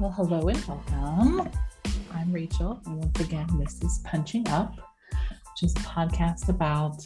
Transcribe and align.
Well, 0.00 0.12
hello 0.12 0.46
and 0.46 0.64
welcome. 0.64 1.50
I'm 2.14 2.30
Rachel, 2.30 2.80
and 2.86 2.98
once 2.98 3.18
again, 3.18 3.48
this 3.58 3.82
is 3.82 4.00
Punching 4.04 4.46
Up, 4.48 4.76
is 5.60 5.72
a 5.72 5.80
podcast 5.80 6.48
about 6.48 7.02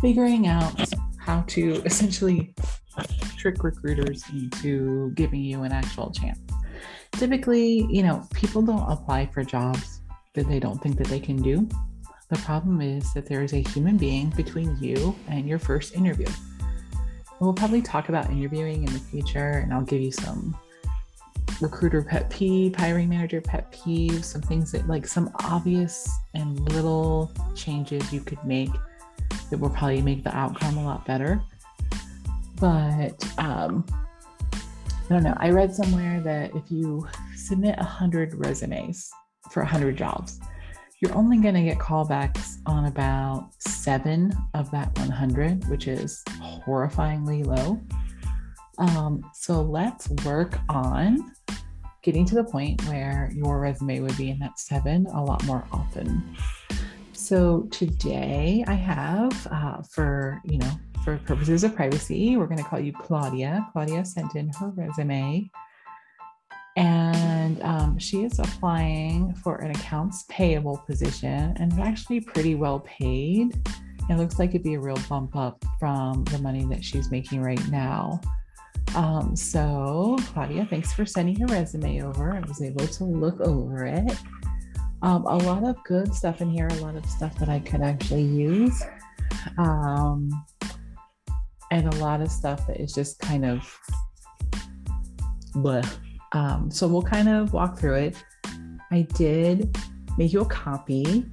figuring 0.00 0.46
out 0.46 0.88
how 1.18 1.40
to 1.48 1.82
essentially 1.84 2.54
trick 3.36 3.64
recruiters 3.64 4.22
into 4.32 5.10
giving 5.16 5.40
you 5.40 5.64
an 5.64 5.72
actual 5.72 6.12
chance. 6.12 6.38
Typically, 7.10 7.88
you 7.90 8.04
know, 8.04 8.24
people 8.32 8.62
don't 8.62 8.88
apply 8.88 9.26
for 9.26 9.42
jobs 9.42 10.02
that 10.34 10.46
they 10.48 10.60
don't 10.60 10.80
think 10.80 10.98
that 10.98 11.08
they 11.08 11.18
can 11.18 11.42
do. 11.42 11.68
The 12.28 12.38
problem 12.38 12.80
is 12.80 13.12
that 13.14 13.26
there 13.26 13.42
is 13.42 13.52
a 13.52 13.68
human 13.70 13.96
being 13.96 14.30
between 14.36 14.76
you 14.80 15.16
and 15.26 15.48
your 15.48 15.58
first 15.58 15.96
interview. 15.96 16.28
We'll 17.40 17.52
probably 17.52 17.82
talk 17.82 18.10
about 18.10 18.30
interviewing 18.30 18.86
in 18.86 18.92
the 18.92 19.00
future, 19.00 19.58
and 19.64 19.74
I'll 19.74 19.82
give 19.82 20.00
you 20.00 20.12
some 20.12 20.56
recruiter 21.62 22.02
pet 22.02 22.28
peeve, 22.28 22.74
hiring 22.74 23.08
manager 23.08 23.40
pet 23.40 23.70
peeve, 23.70 24.24
some 24.24 24.42
things 24.42 24.72
that 24.72 24.86
like 24.88 25.06
some 25.06 25.30
obvious 25.44 26.08
and 26.34 26.58
little 26.72 27.32
changes 27.54 28.12
you 28.12 28.20
could 28.20 28.42
make 28.44 28.70
that 29.50 29.58
will 29.58 29.70
probably 29.70 30.02
make 30.02 30.24
the 30.24 30.36
outcome 30.36 30.76
a 30.76 30.84
lot 30.84 31.06
better. 31.06 31.40
But 32.60 33.24
um, 33.38 33.86
I 34.52 35.08
don't 35.08 35.22
know. 35.22 35.34
I 35.38 35.50
read 35.50 35.74
somewhere 35.74 36.20
that 36.20 36.54
if 36.54 36.70
you 36.70 37.06
submit 37.36 37.76
100 37.76 38.34
resumes 38.34 39.10
for 39.50 39.62
100 39.62 39.96
jobs, 39.96 40.40
you're 41.00 41.14
only 41.16 41.38
going 41.38 41.54
to 41.54 41.62
get 41.62 41.78
callbacks 41.78 42.58
on 42.66 42.86
about 42.86 43.50
seven 43.58 44.32
of 44.54 44.70
that 44.70 44.96
100, 44.98 45.68
which 45.68 45.88
is 45.88 46.22
horrifyingly 46.64 47.44
low. 47.44 47.80
Um, 48.78 49.30
so 49.34 49.62
let's 49.62 50.08
work 50.24 50.58
on 50.68 51.32
getting 52.02 52.24
to 52.26 52.34
the 52.34 52.44
point 52.44 52.82
where 52.86 53.30
your 53.34 53.60
resume 53.60 54.00
would 54.00 54.16
be 54.16 54.30
in 54.30 54.38
that 54.40 54.58
seven 54.58 55.06
a 55.06 55.22
lot 55.22 55.44
more 55.44 55.64
often. 55.72 56.36
So 57.12 57.68
today 57.70 58.64
I 58.66 58.74
have, 58.74 59.46
uh, 59.50 59.82
for 59.82 60.40
you 60.44 60.58
know, 60.58 60.72
for 61.04 61.18
purposes 61.18 61.64
of 61.64 61.74
privacy, 61.74 62.36
we're 62.36 62.46
going 62.46 62.58
to 62.58 62.64
call 62.64 62.80
you 62.80 62.92
Claudia. 62.92 63.66
Claudia 63.72 64.04
sent 64.04 64.34
in 64.34 64.50
her 64.58 64.68
resume, 64.70 65.48
and 66.76 67.62
um, 67.62 67.98
she 67.98 68.24
is 68.24 68.38
applying 68.38 69.34
for 69.34 69.56
an 69.56 69.70
accounts 69.70 70.24
payable 70.28 70.78
position, 70.86 71.54
and 71.58 71.72
it's 71.72 71.80
actually 71.80 72.20
pretty 72.20 72.54
well 72.54 72.80
paid. 72.80 73.52
It 74.10 74.16
looks 74.16 74.38
like 74.38 74.50
it'd 74.50 74.64
be 74.64 74.74
a 74.74 74.80
real 74.80 74.98
bump 75.08 75.36
up 75.36 75.64
from 75.78 76.24
the 76.24 76.38
money 76.38 76.64
that 76.66 76.84
she's 76.84 77.10
making 77.10 77.42
right 77.42 77.68
now. 77.68 78.20
Um, 78.94 79.34
so, 79.34 80.16
Claudia, 80.32 80.66
thanks 80.66 80.92
for 80.92 81.06
sending 81.06 81.36
your 81.36 81.48
resume 81.48 82.02
over. 82.02 82.34
I 82.34 82.40
was 82.40 82.60
able 82.62 82.86
to 82.86 83.04
look 83.04 83.40
over 83.40 83.86
it. 83.86 84.16
Um, 85.02 85.24
a 85.24 85.36
lot 85.36 85.64
of 85.64 85.82
good 85.84 86.14
stuff 86.14 86.40
in 86.40 86.50
here, 86.50 86.68
a 86.68 86.74
lot 86.76 86.96
of 86.96 87.04
stuff 87.06 87.36
that 87.38 87.48
I 87.48 87.58
could 87.58 87.80
actually 87.80 88.22
use. 88.22 88.82
Um, 89.58 90.30
and 91.70 91.92
a 91.94 91.96
lot 91.96 92.20
of 92.20 92.30
stuff 92.30 92.66
that 92.66 92.78
is 92.80 92.92
just 92.92 93.18
kind 93.18 93.44
of 93.44 93.78
bleh. 95.54 95.88
Um, 96.32 96.70
so 96.70 96.86
we'll 96.86 97.02
kind 97.02 97.28
of 97.28 97.52
walk 97.52 97.78
through 97.78 97.94
it. 97.94 98.24
I 98.90 99.02
did 99.14 99.76
make 100.18 100.32
you 100.32 100.42
a 100.42 100.46
copy 100.46 101.24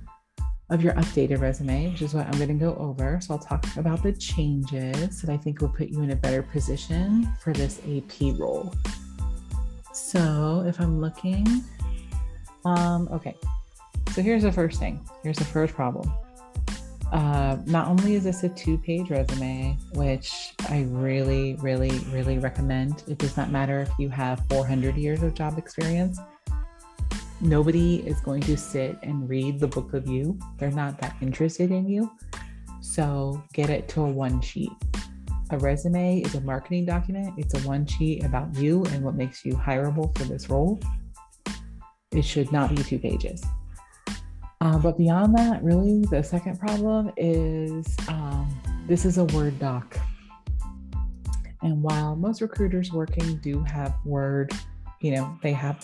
of 0.69 0.83
your 0.83 0.93
updated 0.93 1.41
resume, 1.41 1.89
which 1.91 2.01
is 2.01 2.13
what 2.13 2.27
I'm 2.27 2.33
going 2.33 2.49
to 2.49 2.53
go 2.53 2.75
over. 2.75 3.19
So 3.21 3.33
I'll 3.33 3.39
talk 3.39 3.65
about 3.77 4.03
the 4.03 4.13
changes 4.13 5.21
that 5.21 5.31
I 5.31 5.37
think 5.37 5.61
will 5.61 5.69
put 5.69 5.89
you 5.89 6.01
in 6.01 6.11
a 6.11 6.15
better 6.15 6.43
position 6.43 7.27
for 7.41 7.53
this 7.53 7.79
AP 7.79 8.37
role. 8.39 8.73
So 9.93 10.63
if 10.67 10.79
I'm 10.79 11.01
looking, 11.01 11.47
um, 12.65 13.09
okay. 13.11 13.35
So 14.11 14.21
here's 14.21 14.43
the 14.43 14.51
first 14.51 14.79
thing. 14.79 14.99
Here's 15.23 15.37
the 15.37 15.45
first 15.45 15.73
problem. 15.73 16.11
Uh, 17.11 17.57
not 17.65 17.87
only 17.87 18.13
is 18.13 18.23
this 18.23 18.43
a 18.43 18.49
two 18.49 18.77
page 18.77 19.09
resume, 19.09 19.75
which 19.93 20.53
I 20.69 20.85
really, 20.89 21.55
really, 21.55 21.97
really 22.11 22.37
recommend. 22.37 23.03
It 23.07 23.17
does 23.17 23.35
not 23.35 23.49
matter 23.49 23.81
if 23.81 23.91
you 23.97 24.09
have 24.09 24.43
400 24.49 24.95
years 24.95 25.23
of 25.23 25.33
job 25.33 25.57
experience 25.57 26.19
nobody 27.41 27.97
is 28.07 28.19
going 28.21 28.41
to 28.41 28.57
sit 28.57 28.97
and 29.03 29.29
read 29.29 29.59
the 29.59 29.67
book 29.67 29.93
of 29.93 30.07
you. 30.07 30.37
They're 30.57 30.71
not 30.71 30.99
that 30.99 31.15
interested 31.21 31.71
in 31.71 31.87
you. 31.87 32.11
So 32.81 33.43
get 33.53 33.69
it 33.69 33.87
to 33.89 34.01
a 34.01 34.09
one 34.09 34.41
sheet. 34.41 34.71
A 35.51 35.57
resume 35.57 36.21
is 36.21 36.35
a 36.35 36.41
marketing 36.41 36.85
document, 36.85 37.33
it's 37.37 37.55
a 37.55 37.67
one 37.67 37.85
sheet 37.85 38.23
about 38.23 38.55
you 38.55 38.85
and 38.85 39.03
what 39.03 39.15
makes 39.15 39.43
you 39.43 39.53
hireable 39.53 40.15
for 40.17 40.25
this 40.25 40.49
role. 40.49 40.79
It 42.11 42.23
should 42.23 42.51
not 42.51 42.75
be 42.75 42.83
two 42.83 42.99
pages. 42.99 43.43
Uh, 44.61 44.77
but 44.77 44.97
beyond 44.97 45.35
that, 45.37 45.63
really, 45.63 46.05
the 46.11 46.21
second 46.21 46.59
problem 46.59 47.11
is 47.17 47.95
um, 48.09 48.47
this 48.87 49.05
is 49.05 49.17
a 49.17 49.25
Word 49.25 49.57
doc. 49.57 49.97
And 51.61 51.81
while 51.81 52.15
most 52.15 52.41
recruiters 52.41 52.91
working 52.91 53.37
do 53.37 53.63
have 53.63 53.95
Word, 54.05 54.51
you 55.01 55.11
know, 55.15 55.37
they 55.41 55.53
have 55.53 55.83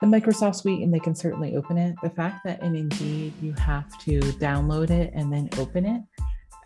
the 0.00 0.06
Microsoft 0.06 0.56
Suite 0.56 0.82
and 0.82 0.92
they 0.92 1.00
can 1.00 1.14
certainly 1.14 1.56
open 1.56 1.76
it. 1.76 1.96
The 2.02 2.10
fact 2.10 2.44
that 2.44 2.62
in 2.62 2.74
Indeed 2.76 3.32
you 3.42 3.52
have 3.54 3.98
to 4.00 4.20
download 4.20 4.90
it 4.90 5.12
and 5.14 5.32
then 5.32 5.48
open 5.58 5.84
it, 5.84 6.02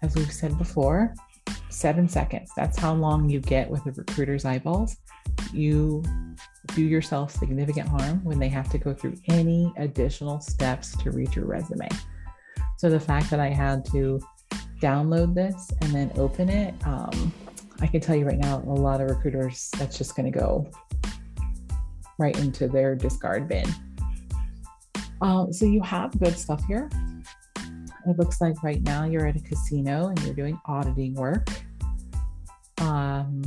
as 0.03 0.15
we've 0.15 0.33
said 0.33 0.59
before, 0.59 1.15
seven 1.71 2.09
seconds. 2.09 2.51
That's 2.57 2.79
how 2.79 2.93
long 2.93 3.29
you 3.29 3.41
get 3.41 3.69
with 3.71 3.87
a 3.87 3.93
recruiter's 3.93 4.45
eyeballs. 4.45 4.97
You 5.53 6.03
do 6.75 6.83
yourself 6.83 7.35
significant 7.35 7.89
harm 7.89 8.23
when 8.25 8.39
they 8.39 8.49
have 8.49 8.69
to 8.71 8.79
go 8.79 8.93
through 8.93 9.17
any 9.29 9.73
additional 9.79 10.41
steps 10.41 10.97
to 10.99 11.11
read 11.11 11.35
your 11.35 11.47
resume. 11.47 11.89
So 12.77 12.91
the 12.91 13.01
fact 13.01 13.31
that 13.31 13.41
I 13.41 13.49
had 13.49 13.85
to 13.87 14.21
download 14.81 15.35
this 15.35 15.71
and 15.81 15.93
then 15.93 16.13
open 16.17 16.49
it, 16.49 16.75
um, 16.85 17.33
I 17.81 17.87
can 17.87 18.01
tell 18.01 18.15
you 18.15 18.27
right 18.27 18.39
now, 18.39 18.59
a 18.59 18.69
lot 18.69 19.01
of 19.01 19.09
recruiters, 19.09 19.71
that's 19.79 19.97
just 19.97 20.15
going 20.15 20.31
to 20.31 20.39
go 20.39 20.71
right 22.23 22.39
into 22.39 22.69
their 22.69 22.95
discard 22.95 23.49
bin. 23.49 23.67
Um, 25.21 25.53
so 25.53 25.67
you 25.67 25.83
have 25.83 26.19
good 26.19 26.39
stuff 26.39 26.65
here. 26.67 26.89
It 28.07 28.19
looks 28.19 28.41
like 28.41 28.63
right 28.63 28.83
now 28.83 29.05
you're 29.05 29.27
at 29.27 29.37
a 29.37 29.41
casino 29.41 30.09
and 30.09 30.21
you're 30.23 30.35
doing 30.35 30.61
auditing 30.67 31.15
work. 31.15 31.49
Um, 32.79 33.43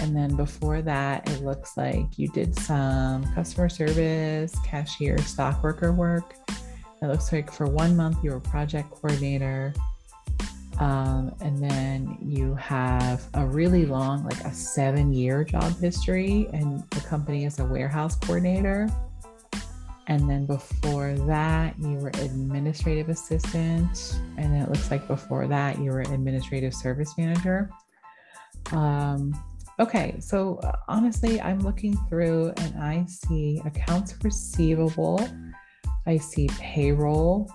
and 0.00 0.16
then 0.16 0.34
before 0.36 0.82
that, 0.82 1.28
it 1.28 1.42
looks 1.42 1.76
like 1.76 2.18
you 2.18 2.28
did 2.28 2.56
some 2.56 3.24
customer 3.34 3.68
service, 3.68 4.54
cashier, 4.64 5.18
stock 5.18 5.62
worker 5.62 5.92
work. 5.92 6.34
It 7.02 7.06
looks 7.06 7.32
like 7.32 7.52
for 7.52 7.66
one 7.66 7.96
month 7.96 8.18
you 8.22 8.30
were 8.30 8.40
project 8.40 8.90
coordinator. 8.90 9.72
Um, 10.78 11.34
and 11.42 11.58
then 11.62 12.16
you 12.22 12.54
have 12.54 13.26
a 13.34 13.44
really 13.44 13.84
long, 13.84 14.24
like 14.24 14.40
a 14.44 14.52
seven 14.52 15.12
year 15.12 15.44
job 15.44 15.78
history, 15.78 16.48
and 16.54 16.82
company 17.10 17.44
is 17.44 17.58
a 17.58 17.64
warehouse 17.64 18.14
coordinator. 18.14 18.88
And 20.06 20.30
then 20.30 20.46
before 20.46 21.12
that, 21.26 21.78
you 21.78 21.96
were 21.98 22.08
administrative 22.08 23.08
assistant. 23.08 24.20
And 24.38 24.56
it 24.56 24.68
looks 24.68 24.90
like 24.90 25.06
before 25.08 25.46
that, 25.48 25.78
you 25.78 25.90
were 25.90 26.00
administrative 26.00 26.72
service 26.72 27.12
manager. 27.18 27.68
Um, 28.72 29.34
okay, 29.78 30.16
so 30.20 30.58
uh, 30.62 30.72
honestly, 30.88 31.40
I'm 31.40 31.58
looking 31.60 31.96
through 32.08 32.52
and 32.56 32.82
I 32.82 33.04
see 33.06 33.60
accounts 33.64 34.14
receivable, 34.22 35.28
I 36.06 36.16
see 36.16 36.48
payroll, 36.58 37.50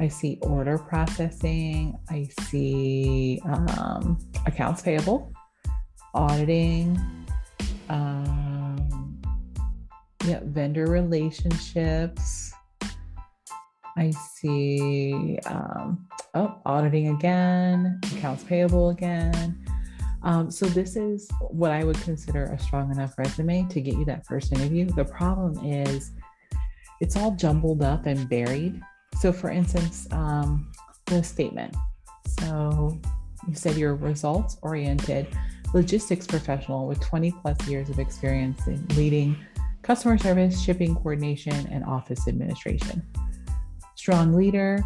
I 0.00 0.08
see 0.08 0.38
order 0.42 0.78
processing. 0.78 1.98
I 2.08 2.28
see 2.42 3.40
um, 3.44 4.18
accounts 4.46 4.82
payable, 4.82 5.32
auditing, 6.14 6.96
um, 7.88 8.57
yeah, 10.28 10.40
vendor 10.44 10.86
relationships. 10.86 12.52
I 13.96 14.10
see, 14.10 15.38
um, 15.46 16.06
oh, 16.34 16.60
auditing 16.64 17.08
again, 17.08 18.00
accounts 18.14 18.44
payable 18.44 18.90
again. 18.90 19.64
Um, 20.22 20.50
so, 20.50 20.66
this 20.66 20.96
is 20.96 21.28
what 21.50 21.70
I 21.70 21.84
would 21.84 22.00
consider 22.02 22.44
a 22.44 22.58
strong 22.58 22.90
enough 22.90 23.18
resume 23.18 23.66
to 23.70 23.80
get 23.80 23.94
you 23.94 24.04
that 24.04 24.26
first 24.26 24.52
interview. 24.52 24.86
The 24.86 25.04
problem 25.04 25.64
is 25.64 26.12
it's 27.00 27.16
all 27.16 27.32
jumbled 27.32 27.82
up 27.82 28.06
and 28.06 28.28
buried 28.28 28.80
so, 29.16 29.32
for 29.32 29.50
instance, 29.50 30.06
um, 30.12 30.70
the 31.06 31.22
statement. 31.24 31.74
So, 32.40 33.00
you 33.48 33.54
said 33.54 33.76
you're 33.76 33.96
results 33.96 34.58
oriented 34.62 35.26
logistics 35.74 36.26
professional 36.26 36.86
with 36.86 37.00
20 37.00 37.32
plus 37.42 37.66
years 37.66 37.90
of 37.90 37.98
experience 37.98 38.66
in 38.66 38.86
leading 38.96 39.36
customer 39.88 40.18
service, 40.18 40.60
shipping 40.60 40.94
coordination, 40.94 41.66
and 41.72 41.82
office 41.82 42.28
administration. 42.28 43.02
Strong 43.94 44.34
leader, 44.34 44.84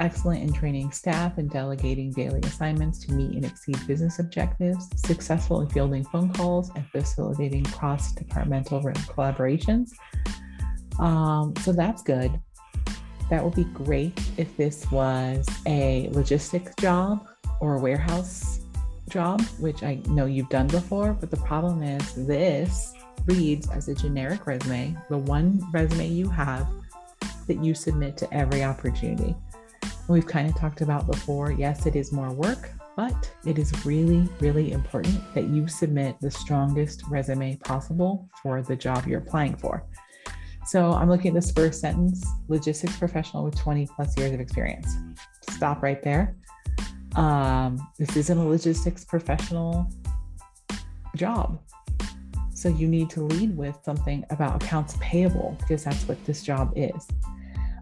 excellent 0.00 0.42
in 0.42 0.52
training 0.52 0.92
staff 0.92 1.38
and 1.38 1.48
delegating 1.48 2.12
daily 2.12 2.40
assignments 2.40 2.98
to 3.06 3.12
meet 3.14 3.34
and 3.34 3.46
exceed 3.46 3.78
business 3.86 4.18
objectives, 4.18 4.86
successful 4.96 5.62
in 5.62 5.68
fielding 5.70 6.04
phone 6.04 6.30
calls 6.34 6.70
and 6.76 6.84
facilitating 6.88 7.64
cross 7.64 8.12
departmental 8.12 8.82
collaborations. 8.82 9.92
Um, 10.98 11.54
so 11.62 11.72
that's 11.72 12.02
good. 12.02 12.30
That 13.30 13.42
would 13.42 13.54
be 13.54 13.64
great 13.64 14.20
if 14.36 14.54
this 14.58 14.90
was 14.90 15.48
a 15.66 16.10
logistics 16.12 16.74
job 16.74 17.26
or 17.60 17.76
a 17.76 17.80
warehouse 17.80 18.60
job, 19.08 19.40
which 19.58 19.82
I 19.82 20.02
know 20.06 20.26
you've 20.26 20.50
done 20.50 20.66
before. 20.66 21.14
But 21.14 21.30
the 21.30 21.38
problem 21.38 21.82
is, 21.82 22.26
this 22.26 22.92
reads 23.28 23.68
as 23.70 23.88
a 23.88 23.94
generic 23.94 24.46
resume, 24.46 24.96
the 25.08 25.18
one 25.18 25.64
resume 25.72 26.08
you 26.08 26.28
have 26.28 26.66
that 27.46 27.62
you 27.62 27.74
submit 27.74 28.16
to 28.16 28.34
every 28.34 28.64
opportunity. 28.64 29.34
We've 30.08 30.26
kind 30.26 30.48
of 30.48 30.56
talked 30.56 30.80
about 30.80 31.06
before, 31.06 31.52
yes, 31.52 31.86
it 31.86 31.94
is 31.94 32.12
more 32.12 32.32
work, 32.32 32.70
but 32.96 33.30
it 33.44 33.58
is 33.58 33.84
really, 33.84 34.28
really 34.40 34.72
important 34.72 35.20
that 35.34 35.48
you 35.48 35.68
submit 35.68 36.16
the 36.20 36.30
strongest 36.30 37.02
resume 37.08 37.56
possible 37.56 38.28
for 38.42 38.62
the 38.62 38.74
job 38.74 39.06
you're 39.06 39.20
applying 39.20 39.56
for. 39.56 39.84
So 40.66 40.92
I'm 40.92 41.08
looking 41.08 41.28
at 41.28 41.34
this 41.34 41.50
first 41.50 41.80
sentence 41.80 42.26
logistics 42.48 42.96
professional 42.96 43.44
with 43.44 43.56
20 43.56 43.88
plus 43.94 44.16
years 44.18 44.32
of 44.32 44.40
experience. 44.40 44.96
Stop 45.50 45.82
right 45.82 46.02
there. 46.02 46.36
Um, 47.16 47.88
this 47.98 48.16
isn't 48.16 48.36
a 48.36 48.44
logistics 48.44 49.04
professional 49.04 49.90
job. 51.16 51.60
So 52.58 52.68
you 52.68 52.88
need 52.88 53.08
to 53.10 53.22
lead 53.22 53.56
with 53.56 53.78
something 53.84 54.24
about 54.30 54.60
accounts 54.60 54.96
payable 54.98 55.56
because 55.60 55.84
that's 55.84 56.08
what 56.08 56.22
this 56.24 56.42
job 56.42 56.72
is. 56.74 57.06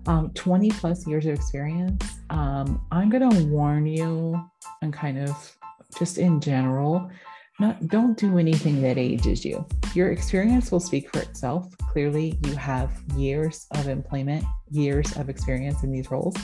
Um, 0.06 0.32
20 0.34 0.70
plus 0.72 1.06
years 1.06 1.24
of 1.24 1.32
experience. 1.32 2.04
Um, 2.28 2.84
I'm 2.92 3.08
going 3.08 3.26
to 3.30 3.44
warn 3.46 3.86
you 3.86 4.38
and 4.82 4.92
kind 4.92 5.18
of 5.18 5.56
just 5.98 6.18
in 6.18 6.42
general, 6.42 7.10
not 7.58 7.88
don't 7.88 8.18
do 8.18 8.36
anything 8.36 8.82
that 8.82 8.98
ages 8.98 9.46
you. 9.46 9.64
Your 9.94 10.10
experience 10.10 10.70
will 10.70 10.78
speak 10.78 11.10
for 11.10 11.20
itself. 11.20 11.74
Clearly, 11.90 12.38
you 12.44 12.54
have 12.56 12.92
years 13.16 13.66
of 13.70 13.88
employment, 13.88 14.44
years 14.70 15.16
of 15.16 15.30
experience 15.30 15.84
in 15.84 15.90
these 15.90 16.10
roles. 16.10 16.36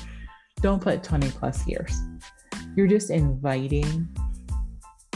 Don't 0.63 0.81
put 0.81 1.05
20 1.05 1.29
plus 1.33 1.67
years. 1.67 1.95
You're 2.77 2.87
just 2.87 3.11
inviting 3.11 4.09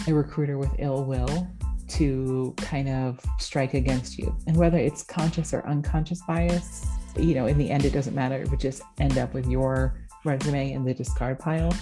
a 0.06 0.12
recruiter 0.12 0.58
with 0.58 0.70
ill 0.78 1.06
will 1.06 1.48
to 1.88 2.54
kind 2.56 2.88
of 2.88 3.20
strike 3.38 3.74
against 3.74 4.18
you. 4.18 4.36
And 4.46 4.56
whether 4.56 4.78
it's 4.78 5.02
conscious 5.02 5.54
or 5.54 5.66
unconscious 5.66 6.20
bias, 6.26 6.86
you 7.16 7.34
know, 7.34 7.46
in 7.46 7.58
the 7.58 7.70
end, 7.70 7.84
it 7.84 7.92
doesn't 7.92 8.14
matter. 8.14 8.40
It 8.40 8.50
would 8.50 8.60
just 8.60 8.82
end 8.98 9.18
up 9.18 9.32
with 9.34 9.46
your 9.46 10.00
resume 10.24 10.72
in 10.72 10.84
the 10.84 10.94
discard 10.94 11.38
pile. 11.38 11.72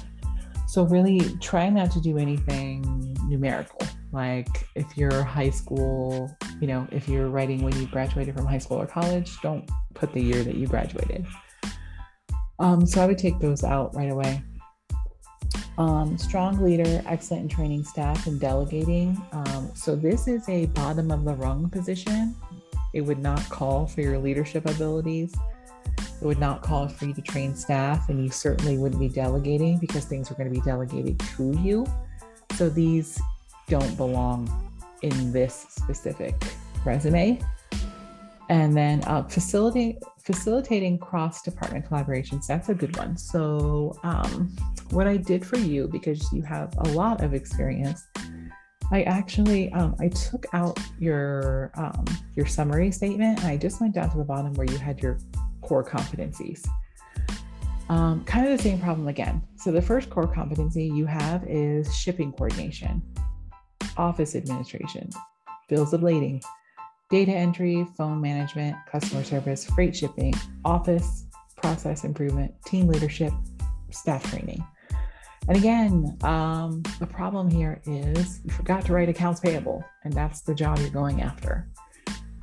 So, 0.66 0.84
really 0.84 1.20
try 1.40 1.68
not 1.68 1.90
to 1.92 2.00
do 2.00 2.18
anything 2.18 3.16
numerical. 3.28 3.78
Like 4.12 4.68
if 4.74 4.96
you're 4.96 5.22
high 5.22 5.50
school, 5.50 6.36
you 6.60 6.66
know, 6.66 6.86
if 6.92 7.08
you're 7.08 7.28
writing 7.28 7.62
when 7.62 7.74
you 7.80 7.86
graduated 7.86 8.34
from 8.36 8.46
high 8.46 8.58
school 8.58 8.80
or 8.80 8.86
college, 8.86 9.40
don't 9.40 9.68
put 9.94 10.12
the 10.12 10.22
year 10.22 10.42
that 10.42 10.54
you 10.54 10.66
graduated. 10.66 11.26
Um, 12.58 12.86
so, 12.86 13.02
I 13.02 13.06
would 13.06 13.18
take 13.18 13.40
those 13.40 13.64
out 13.64 13.94
right 13.94 14.10
away. 14.10 14.42
Um, 15.76 16.16
strong 16.16 16.62
leader, 16.62 17.02
excellent 17.06 17.42
in 17.44 17.48
training 17.48 17.84
staff 17.84 18.26
and 18.26 18.40
delegating. 18.40 19.20
Um, 19.32 19.70
so, 19.74 19.96
this 19.96 20.28
is 20.28 20.48
a 20.48 20.66
bottom 20.66 21.10
of 21.10 21.24
the 21.24 21.34
rung 21.34 21.68
position. 21.68 22.34
It 22.92 23.00
would 23.00 23.18
not 23.18 23.48
call 23.48 23.86
for 23.86 24.00
your 24.00 24.18
leadership 24.18 24.66
abilities. 24.66 25.34
It 25.98 26.24
would 26.24 26.38
not 26.38 26.62
call 26.62 26.88
for 26.88 27.06
you 27.06 27.14
to 27.14 27.22
train 27.22 27.56
staff, 27.56 28.08
and 28.08 28.22
you 28.22 28.30
certainly 28.30 28.78
wouldn't 28.78 29.00
be 29.00 29.08
delegating 29.08 29.78
because 29.78 30.04
things 30.04 30.30
are 30.30 30.34
going 30.34 30.48
to 30.48 30.54
be 30.54 30.64
delegated 30.64 31.18
to 31.36 31.52
you. 31.58 31.86
So 32.54 32.68
these 32.68 33.20
don't 33.68 33.96
belong 33.96 34.48
in 35.02 35.32
this 35.32 35.66
specific 35.70 36.34
resume. 36.84 37.40
And 38.48 38.76
then 38.76 39.02
uh, 39.04 39.24
facilitate, 39.24 39.98
facilitating 40.24 40.98
cross 40.98 41.42
department 41.42 41.88
collaborations, 41.88 42.46
that's 42.46 42.68
a 42.68 42.74
good 42.74 42.96
one. 42.96 43.16
So, 43.16 43.98
um, 44.02 44.54
what 44.90 45.06
I 45.06 45.16
did 45.16 45.44
for 45.44 45.58
you, 45.58 45.88
because 45.88 46.32
you 46.32 46.42
have 46.42 46.74
a 46.78 46.88
lot 46.88 47.22
of 47.22 47.34
experience, 47.34 48.06
I 48.90 49.02
actually 49.02 49.72
um, 49.72 49.96
I 49.98 50.08
took 50.08 50.46
out 50.52 50.78
your 50.98 51.72
um, 51.74 52.04
your 52.36 52.46
summary 52.46 52.90
statement 52.90 53.40
and 53.40 53.48
I 53.48 53.56
just 53.56 53.80
went 53.80 53.94
down 53.94 54.10
to 54.10 54.18
the 54.18 54.24
bottom 54.24 54.52
where 54.54 54.66
you 54.66 54.76
had 54.76 55.00
your 55.00 55.18
core 55.62 55.84
competencies. 55.84 56.66
Um, 57.88 58.24
kind 58.24 58.46
of 58.46 58.56
the 58.56 58.62
same 58.62 58.80
problem 58.80 59.08
again. 59.08 59.42
So 59.56 59.70
the 59.70 59.82
first 59.82 60.10
core 60.10 60.26
competency 60.26 60.84
you 60.84 61.06
have 61.06 61.44
is 61.46 61.94
shipping 61.94 62.32
coordination, 62.32 63.02
office 63.96 64.34
administration, 64.34 65.10
bills 65.68 65.92
of 65.92 66.02
lading, 66.02 66.42
data 67.14 67.30
entry, 67.30 67.86
phone 67.96 68.20
management, 68.20 68.76
customer 68.90 69.22
service, 69.22 69.64
freight 69.66 69.94
shipping, 69.94 70.34
office 70.64 71.26
process 71.54 72.02
improvement, 72.02 72.52
team 72.66 72.88
leadership, 72.88 73.32
staff 73.90 74.28
training. 74.30 74.66
And 75.46 75.56
again, 75.56 76.18
um, 76.24 76.82
the 76.98 77.06
problem 77.06 77.48
here 77.48 77.80
is 77.86 78.40
you 78.44 78.50
forgot 78.50 78.84
to 78.86 78.92
write 78.92 79.08
accounts 79.08 79.38
payable, 79.38 79.84
and 80.02 80.12
that's 80.12 80.40
the 80.40 80.56
job 80.56 80.80
you're 80.80 80.90
going 80.90 81.22
after. 81.22 81.68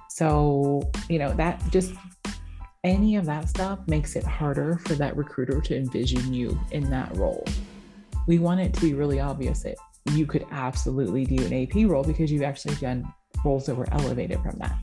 So, 0.07 0.89
you 1.09 1.19
know, 1.19 1.33
that 1.33 1.61
just 1.69 1.93
any 2.85 3.17
of 3.17 3.25
that 3.25 3.49
stuff 3.49 3.79
makes 3.87 4.15
it 4.15 4.23
harder 4.23 4.79
for 4.85 4.93
that 4.93 5.17
recruiter 5.17 5.59
to 5.59 5.75
envision 5.75 6.33
you 6.33 6.57
in 6.71 6.89
that 6.91 7.13
role. 7.17 7.45
We 8.25 8.39
want 8.39 8.61
it 8.61 8.73
to 8.75 8.79
be 8.79 8.93
really 8.93 9.19
obvious 9.19 9.63
that 9.63 9.75
you 10.13 10.25
could 10.25 10.45
absolutely 10.49 11.25
do 11.25 11.45
an 11.45 11.51
AP 11.51 11.89
role 11.89 12.05
because 12.05 12.31
you've 12.31 12.41
actually 12.41 12.75
done 12.75 13.05
roles 13.45 13.65
that 13.65 13.75
were 13.75 13.87
elevated 13.91 14.41
from 14.41 14.57
that. 14.59 14.77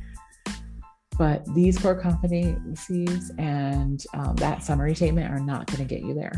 But 1.19 1.45
these 1.55 1.77
core 1.77 2.01
competencies 2.01 3.31
and 3.39 4.05
um, 4.15 4.37
that 4.37 4.63
summary 4.63 4.95
statement 4.95 5.33
are 5.33 5.41
not 5.41 5.67
going 5.67 5.79
to 5.79 5.85
get 5.85 6.03
you 6.03 6.15
there. 6.15 6.33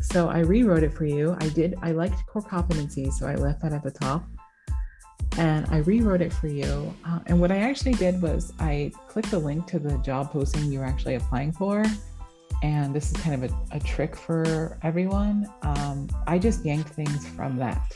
So 0.00 0.28
I 0.28 0.38
rewrote 0.38 0.82
it 0.82 0.94
for 0.94 1.04
you. 1.04 1.36
I 1.40 1.48
did, 1.48 1.74
I 1.82 1.90
liked 1.90 2.24
core 2.26 2.42
competencies, 2.42 3.14
so 3.14 3.26
I 3.26 3.34
left 3.34 3.60
that 3.62 3.72
at 3.72 3.82
the 3.82 3.90
top. 3.90 4.24
And 5.36 5.66
I 5.70 5.78
rewrote 5.78 6.22
it 6.22 6.32
for 6.32 6.46
you. 6.46 6.94
Uh, 7.04 7.20
and 7.26 7.40
what 7.40 7.50
I 7.50 7.58
actually 7.58 7.94
did 7.94 8.22
was 8.22 8.52
I 8.58 8.92
clicked 9.08 9.30
the 9.30 9.38
link 9.38 9.66
to 9.66 9.78
the 9.78 9.98
job 9.98 10.30
posting 10.30 10.72
you 10.72 10.78
were 10.78 10.84
actually 10.84 11.16
applying 11.16 11.52
for. 11.52 11.84
And 12.62 12.94
this 12.94 13.10
is 13.10 13.16
kind 13.18 13.42
of 13.42 13.50
a, 13.50 13.76
a 13.76 13.80
trick 13.80 14.16
for 14.16 14.78
everyone. 14.82 15.46
Um, 15.62 16.08
I 16.26 16.38
just 16.38 16.64
yanked 16.64 16.90
things 16.90 17.26
from 17.28 17.56
that. 17.56 17.94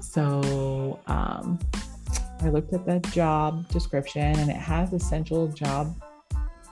So 0.00 1.00
um, 1.06 1.58
I 2.40 2.48
looked 2.48 2.72
at 2.72 2.84
the 2.84 3.00
job 3.10 3.68
description 3.68 4.38
and 4.38 4.50
it 4.50 4.56
has 4.56 4.92
essential 4.92 5.48
job 5.48 5.94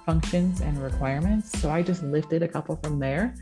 functions 0.04 0.60
and 0.60 0.82
requirements. 0.82 1.58
So 1.60 1.70
I 1.70 1.82
just 1.82 2.02
lifted 2.02 2.42
a 2.42 2.48
couple 2.48 2.76
from 2.82 2.98
there 2.98 3.34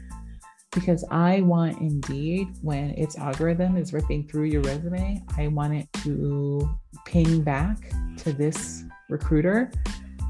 because 0.71 1.05
I 1.11 1.43
want 1.43 1.81
Indeed, 1.81 2.49
when 2.63 2.91
its 2.91 3.19
algorithm 3.19 3.77
is 3.77 3.93
ripping 3.93 4.27
through 4.29 4.45
your 4.45 4.63
resume, 4.63 5.23
I 5.37 5.49
want 5.49 5.75
it 5.75 5.93
to 6.05 6.79
ping 7.05 7.43
back 7.43 7.93
to 8.19 8.33
this 8.33 8.85
recruiter 9.11 9.71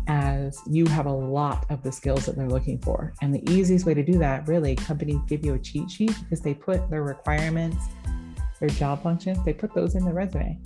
as 0.09 0.59
you 0.69 0.85
have 0.87 1.07
a 1.07 1.13
lot 1.13 1.65
of 1.71 1.83
the 1.83 1.93
skills 1.93 2.27
that 2.27 2.37
they're 2.37 2.49
looking 2.49 2.81
for. 2.81 3.15
And 3.23 3.33
the 3.33 3.49
easiest 3.53 3.87
way 3.87 3.95
to 3.95 4.03
do 4.03 4.19
that, 4.19 4.49
really, 4.49 4.75
companies 4.75 5.21
give 5.29 5.45
you 5.45 5.55
a 5.55 5.59
cheat 5.59 5.91
sheet 5.91 6.15
because 6.21 6.41
they 6.41 6.55
put 6.55 6.91
their 6.91 7.05
requirements, 7.05 7.85
their 8.59 8.69
job 8.69 9.03
functions, 9.03 9.39
they 9.45 9.53
put 9.53 9.73
those 9.75 9.95
in 9.95 10.05
the 10.05 10.13
resume. 10.13 10.59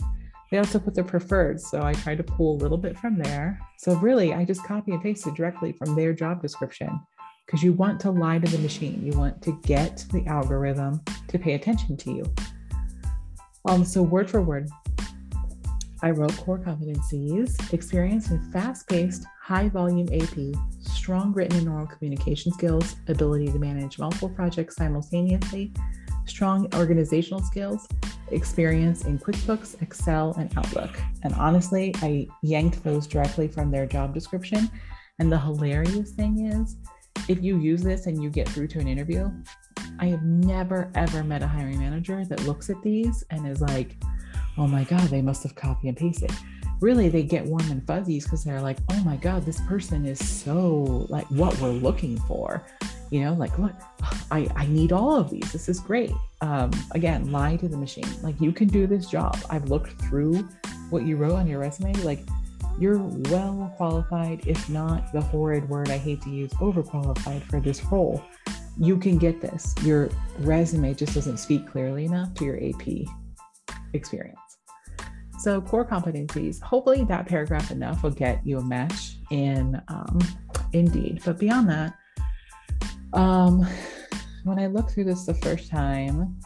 They 0.50 0.58
also 0.58 0.78
put 0.78 0.94
their 0.94 1.04
preferred. 1.04 1.60
So 1.60 1.82
I 1.82 1.92
tried 1.92 2.18
to 2.18 2.24
pull 2.24 2.56
a 2.56 2.58
little 2.62 2.78
bit 2.78 2.98
from 2.98 3.18
there. 3.18 3.58
So 3.78 3.96
really, 3.96 4.34
I 4.34 4.44
just 4.44 4.64
copy 4.64 4.92
and 4.92 5.02
pasted 5.02 5.34
directly 5.34 5.72
from 5.72 5.94
their 5.94 6.12
job 6.12 6.40
description 6.40 7.00
because 7.44 7.62
you 7.62 7.72
want 7.72 8.00
to 8.00 8.10
lie 8.10 8.38
to 8.38 8.50
the 8.50 8.58
machine. 8.58 9.04
You 9.04 9.18
want 9.18 9.40
to 9.42 9.58
get 9.62 10.04
the 10.12 10.26
algorithm 10.26 11.00
to 11.28 11.38
pay 11.38 11.54
attention 11.54 11.96
to 11.98 12.12
you. 12.12 12.34
Um, 13.68 13.84
so, 13.84 14.02
word 14.02 14.30
for 14.30 14.42
word, 14.42 14.68
I 16.02 16.10
wrote 16.10 16.36
core 16.36 16.58
competencies, 16.58 17.72
experience 17.72 18.30
in 18.30 18.40
fast 18.52 18.88
paced, 18.88 19.24
high 19.42 19.68
volume 19.68 20.08
AP, 20.12 20.54
strong 20.80 21.32
written 21.32 21.58
and 21.58 21.68
oral 21.68 21.86
communication 21.86 22.52
skills, 22.52 22.96
ability 23.08 23.46
to 23.46 23.58
manage 23.58 23.98
multiple 23.98 24.28
projects 24.28 24.76
simultaneously, 24.76 25.72
strong 26.26 26.68
organizational 26.74 27.42
skills, 27.42 27.88
experience 28.30 29.04
in 29.04 29.18
QuickBooks, 29.18 29.80
Excel, 29.82 30.34
and 30.38 30.52
Outlook. 30.56 30.90
And 31.22 31.32
honestly, 31.34 31.94
I 32.02 32.28
yanked 32.42 32.82
those 32.84 33.06
directly 33.06 33.48
from 33.48 33.70
their 33.70 33.86
job 33.86 34.12
description. 34.12 34.70
And 35.18 35.32
the 35.32 35.38
hilarious 35.38 36.10
thing 36.12 36.46
is, 36.46 36.76
if 37.28 37.42
you 37.42 37.58
use 37.58 37.82
this 37.82 38.06
and 38.06 38.22
you 38.22 38.30
get 38.30 38.48
through 38.48 38.68
to 38.68 38.78
an 38.78 38.88
interview, 38.88 39.30
I 39.98 40.06
have 40.06 40.22
never 40.22 40.90
ever 40.94 41.24
met 41.24 41.42
a 41.42 41.46
hiring 41.46 41.78
manager 41.78 42.24
that 42.24 42.44
looks 42.44 42.68
at 42.70 42.82
these 42.82 43.24
and 43.30 43.46
is 43.48 43.60
like, 43.60 43.96
oh 44.58 44.66
my 44.66 44.84
God, 44.84 45.08
they 45.08 45.22
must 45.22 45.42
have 45.44 45.54
copy 45.54 45.88
and 45.88 45.96
pasted. 45.96 46.30
Really, 46.80 47.08
they 47.08 47.22
get 47.22 47.46
warm 47.46 47.70
and 47.70 47.86
fuzzies 47.86 48.24
because 48.24 48.44
they're 48.44 48.60
like, 48.60 48.78
oh 48.90 49.02
my 49.02 49.16
God, 49.16 49.44
this 49.44 49.60
person 49.62 50.04
is 50.04 50.24
so 50.24 51.06
like 51.08 51.26
what 51.30 51.58
we're 51.60 51.70
looking 51.70 52.18
for. 52.20 52.66
You 53.10 53.20
know, 53.20 53.34
like, 53.34 53.58
look, 53.58 53.74
I, 54.30 54.48
I 54.56 54.66
need 54.66 54.92
all 54.92 55.16
of 55.16 55.30
these. 55.30 55.52
This 55.52 55.68
is 55.68 55.78
great. 55.78 56.10
Um, 56.40 56.70
again, 56.92 57.30
lie 57.30 57.56
to 57.56 57.68
the 57.68 57.76
machine. 57.76 58.08
Like, 58.22 58.40
you 58.40 58.52
can 58.52 58.68
do 58.68 58.86
this 58.86 59.06
job. 59.06 59.38
I've 59.48 59.68
looked 59.68 60.00
through 60.02 60.48
what 60.90 61.04
you 61.04 61.16
wrote 61.16 61.34
on 61.34 61.46
your 61.46 61.60
resume. 61.60 61.92
Like, 62.02 62.20
you're 62.78 62.98
well 62.98 63.72
qualified, 63.76 64.46
if 64.46 64.68
not 64.68 65.12
the 65.12 65.20
horrid 65.20 65.68
word 65.68 65.90
I 65.90 65.98
hate 65.98 66.20
to 66.22 66.30
use, 66.30 66.52
overqualified 66.54 67.42
for 67.44 67.60
this 67.60 67.82
role. 67.84 68.22
You 68.78 68.98
can 68.98 69.16
get 69.16 69.40
this. 69.40 69.74
Your 69.82 70.10
resume 70.40 70.92
just 70.92 71.14
doesn't 71.14 71.38
speak 71.38 71.66
clearly 71.66 72.04
enough 72.04 72.34
to 72.34 72.44
your 72.44 72.56
AP 72.62 73.06
experience. 73.94 74.38
So, 75.38 75.60
core 75.60 75.86
competencies, 75.86 76.60
hopefully 76.60 77.04
that 77.04 77.26
paragraph 77.26 77.70
enough 77.70 78.02
will 78.02 78.10
get 78.10 78.44
you 78.46 78.58
a 78.58 78.64
match 78.64 79.16
in 79.30 79.80
um, 79.88 80.18
Indeed. 80.72 81.22
But 81.24 81.38
beyond 81.38 81.68
that, 81.70 81.94
um, 83.16 83.66
when 84.44 84.58
I 84.58 84.66
looked 84.66 84.92
through 84.92 85.04
this 85.04 85.24
the 85.24 85.34
first 85.34 85.70
time, 85.70 86.38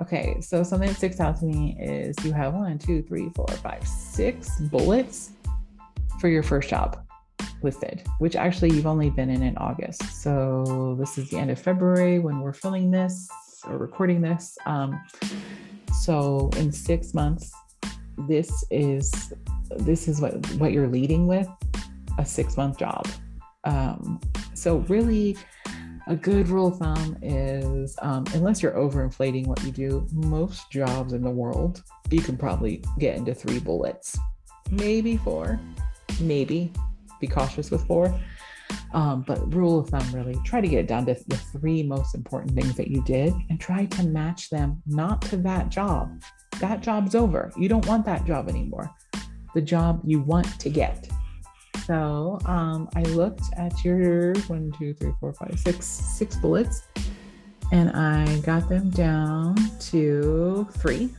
okay, 0.00 0.40
so 0.40 0.62
something 0.62 0.88
that 0.88 0.96
sticks 0.96 1.20
out 1.20 1.38
to 1.40 1.44
me 1.44 1.76
is 1.78 2.16
you 2.24 2.32
have 2.32 2.54
one, 2.54 2.78
two, 2.78 3.02
three, 3.02 3.30
four, 3.34 3.46
five, 3.48 3.86
six 3.86 4.58
bullets 4.60 5.30
for 6.18 6.28
your 6.28 6.42
first 6.42 6.68
job 6.68 7.04
listed, 7.62 8.02
which 8.18 8.36
actually 8.36 8.70
you've 8.70 8.86
only 8.86 9.10
been 9.10 9.30
in 9.30 9.42
in 9.42 9.56
August. 9.58 10.02
So 10.22 10.96
this 10.98 11.18
is 11.18 11.28
the 11.28 11.38
end 11.38 11.50
of 11.50 11.58
February 11.58 12.18
when 12.18 12.40
we're 12.40 12.52
filming 12.52 12.90
this 12.90 13.28
or 13.66 13.76
recording 13.76 14.22
this. 14.22 14.56
Um, 14.66 15.00
so 16.00 16.50
in 16.56 16.72
six 16.72 17.14
months, 17.14 17.52
this 18.28 18.64
is 18.70 19.32
this 19.76 20.08
is 20.08 20.20
what 20.20 20.34
what 20.54 20.72
you're 20.72 20.88
leading 20.88 21.26
with 21.26 21.48
a 22.18 22.24
six 22.24 22.56
month 22.56 22.78
job. 22.78 23.06
Um, 23.64 24.20
so 24.54 24.78
really, 24.88 25.36
a 26.10 26.16
good 26.16 26.48
rule 26.48 26.66
of 26.66 26.78
thumb 26.78 27.16
is 27.22 27.96
um, 28.02 28.24
unless 28.34 28.62
you're 28.62 28.72
overinflating 28.72 29.46
what 29.46 29.62
you 29.62 29.70
do, 29.70 30.06
most 30.12 30.70
jobs 30.70 31.12
in 31.12 31.22
the 31.22 31.30
world 31.30 31.82
you 32.10 32.20
can 32.20 32.36
probably 32.36 32.82
get 32.98 33.16
into 33.16 33.32
three 33.32 33.60
bullets, 33.60 34.18
maybe 34.70 35.16
four 35.16 35.58
maybe 36.20 36.72
be 37.20 37.26
cautious 37.26 37.70
with 37.70 37.86
four. 37.86 38.14
Um, 38.92 39.22
but 39.26 39.52
rule 39.54 39.78
of 39.78 39.88
thumb, 39.88 40.12
really 40.12 40.36
try 40.44 40.60
to 40.60 40.68
get 40.68 40.80
it 40.80 40.86
down 40.86 41.06
to 41.06 41.16
the 41.28 41.36
three 41.36 41.82
most 41.82 42.14
important 42.14 42.54
things 42.54 42.76
that 42.76 42.88
you 42.88 43.02
did 43.04 43.32
and 43.48 43.60
try 43.60 43.86
to 43.86 44.02
match 44.04 44.50
them 44.50 44.82
not 44.86 45.22
to 45.22 45.36
that 45.38 45.68
job. 45.68 46.22
That 46.60 46.80
job's 46.80 47.14
over. 47.14 47.52
You 47.56 47.68
don't 47.68 47.86
want 47.86 48.04
that 48.06 48.24
job 48.24 48.48
anymore. 48.48 48.90
The 49.54 49.62
job 49.62 50.02
you 50.04 50.20
want 50.20 50.58
to 50.60 50.70
get. 50.70 51.08
So 51.90 52.38
um, 52.44 52.88
I 52.94 53.02
looked 53.02 53.52
at 53.56 53.84
your 53.84 54.32
one, 54.42 54.72
two, 54.78 54.94
three, 54.94 55.12
four, 55.18 55.32
five, 55.32 55.58
six, 55.58 55.86
six 55.86 56.36
bullets, 56.36 56.86
and 57.72 57.90
I 57.90 58.38
got 58.42 58.68
them 58.68 58.90
down 58.90 59.56
to 59.90 60.68
three 60.74 61.10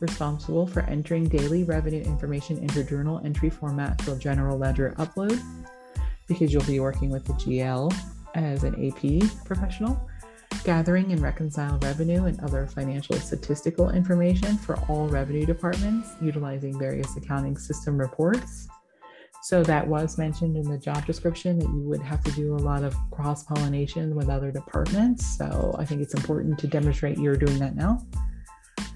responsible 0.00 0.66
for 0.66 0.80
entering 0.80 1.30
daily 1.30 1.64
revenue 1.64 2.02
information 2.02 2.58
into 2.58 2.84
journal 2.84 3.22
entry 3.24 3.48
format 3.48 3.98
for 4.02 4.16
general 4.16 4.58
ledger 4.58 4.94
upload 4.98 5.40
because 6.26 6.52
you'll 6.52 6.62
be 6.64 6.78
working 6.78 7.08
with 7.08 7.24
the 7.24 7.32
GL 7.32 7.90
as 8.34 8.64
an 8.64 8.74
AP 8.86 9.46
professional, 9.46 9.98
gathering 10.62 11.10
and 11.10 11.22
reconcile 11.22 11.78
revenue 11.78 12.26
and 12.26 12.38
other 12.40 12.66
financial 12.66 13.16
statistical 13.16 13.88
information 13.88 14.58
for 14.58 14.76
all 14.90 15.08
revenue 15.08 15.46
departments 15.46 16.10
utilizing 16.20 16.78
various 16.78 17.16
accounting 17.16 17.56
system 17.56 17.96
reports. 17.96 18.68
So 19.42 19.62
that 19.64 19.86
was 19.86 20.18
mentioned 20.18 20.56
in 20.56 20.68
the 20.68 20.78
job 20.78 21.06
description 21.06 21.58
that 21.58 21.68
you 21.68 21.80
would 21.88 22.02
have 22.02 22.22
to 22.24 22.32
do 22.32 22.54
a 22.54 22.58
lot 22.58 22.82
of 22.82 22.94
cross 23.10 23.42
pollination 23.44 24.14
with 24.14 24.28
other 24.28 24.50
departments. 24.52 25.38
So 25.38 25.74
I 25.78 25.84
think 25.84 26.02
it's 26.02 26.14
important 26.14 26.58
to 26.58 26.66
demonstrate 26.66 27.18
you're 27.18 27.36
doing 27.36 27.58
that 27.58 27.74
now 27.74 28.04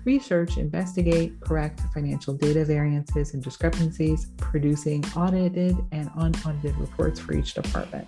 research, 0.04 0.58
investigate, 0.58 1.40
correct 1.40 1.80
financial 1.92 2.34
data 2.34 2.64
variances 2.64 3.34
and 3.34 3.42
discrepancies, 3.42 4.26
producing 4.36 5.04
audited 5.16 5.76
and 5.92 6.10
unaudited 6.16 6.76
reports 6.76 7.18
for 7.18 7.34
each 7.34 7.54
department. 7.54 8.06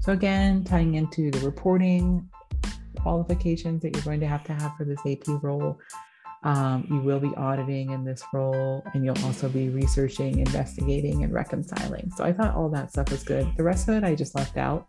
So, 0.00 0.12
again, 0.12 0.64
tying 0.64 0.94
into 0.94 1.30
the 1.30 1.40
reporting 1.40 2.28
qualifications 3.00 3.82
that 3.82 3.94
you're 3.94 4.04
going 4.04 4.20
to 4.20 4.26
have 4.26 4.44
to 4.44 4.52
have 4.52 4.76
for 4.76 4.84
this 4.84 5.00
AP 5.06 5.42
role. 5.42 5.78
Um, 6.44 6.86
you 6.90 6.98
will 6.98 7.20
be 7.20 7.32
auditing 7.36 7.90
in 7.90 8.04
this 8.04 8.24
role, 8.32 8.82
and 8.94 9.04
you'll 9.04 9.24
also 9.24 9.48
be 9.48 9.68
researching, 9.68 10.38
investigating, 10.38 11.22
and 11.22 11.32
reconciling. 11.32 12.10
So 12.16 12.24
I 12.24 12.32
thought 12.32 12.54
all 12.54 12.68
that 12.70 12.90
stuff 12.90 13.10
was 13.10 13.22
good. 13.22 13.46
The 13.56 13.62
rest 13.62 13.88
of 13.88 13.94
it 13.94 14.04
I 14.04 14.14
just 14.14 14.34
left 14.34 14.56
out 14.56 14.88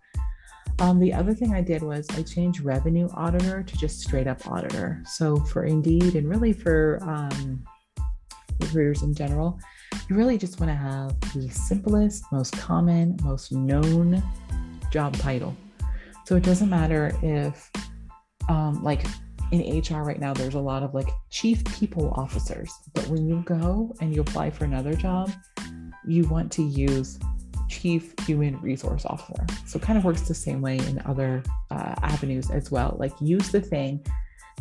um, 0.79 0.99
the 0.99 1.13
other 1.13 1.33
thing 1.33 1.53
I 1.53 1.61
did 1.61 1.83
was 1.83 2.07
I 2.11 2.23
changed 2.23 2.61
revenue 2.61 3.07
auditor 3.13 3.63
to 3.63 3.77
just 3.77 4.01
straight 4.01 4.27
up 4.27 4.47
auditor. 4.47 5.01
So 5.05 5.37
for 5.37 5.65
Indeed 5.65 6.15
and 6.15 6.27
really 6.27 6.51
for 6.51 6.99
um, 7.03 7.63
recruiters 8.59 9.03
in 9.03 9.13
general, 9.13 9.59
you 10.09 10.15
really 10.15 10.37
just 10.37 10.59
want 10.59 10.71
to 10.71 10.75
have 10.75 11.19
the 11.33 11.49
simplest, 11.49 12.25
most 12.31 12.57
common, 12.57 13.17
most 13.23 13.51
known 13.51 14.21
job 14.91 15.15
title. 15.17 15.55
So 16.25 16.35
it 16.35 16.43
doesn't 16.43 16.69
matter 16.69 17.15
if, 17.21 17.69
um, 18.49 18.83
like 18.83 19.05
in 19.53 19.79
HR 19.79 20.03
right 20.03 20.19
now, 20.19 20.33
there's 20.33 20.55
a 20.55 20.59
lot 20.59 20.81
of 20.81 20.95
like 20.95 21.09
chief 21.29 21.63
people 21.65 22.11
officers, 22.15 22.73
but 22.93 23.07
when 23.07 23.27
you 23.27 23.43
go 23.45 23.93
and 24.01 24.13
you 24.13 24.21
apply 24.21 24.49
for 24.49 24.65
another 24.65 24.95
job, 24.95 25.31
you 26.07 26.23
want 26.27 26.51
to 26.53 26.63
use 26.63 27.19
chief 27.69 28.15
human 28.25 28.59
resource 28.61 29.05
officer. 29.05 29.45
So 29.67 29.77
it 29.77 29.83
kind 29.83 29.97
of 29.97 30.05
works 30.05 30.21
the 30.21 30.33
same 30.33 30.59
way 30.61 30.77
in 30.77 31.01
other 31.05 31.43
uh, 31.69 31.93
avenues 32.01 32.49
as 32.49 32.71
well. 32.71 32.95
Like 32.99 33.13
use 33.21 33.49
the 33.49 33.61
thing 33.61 34.03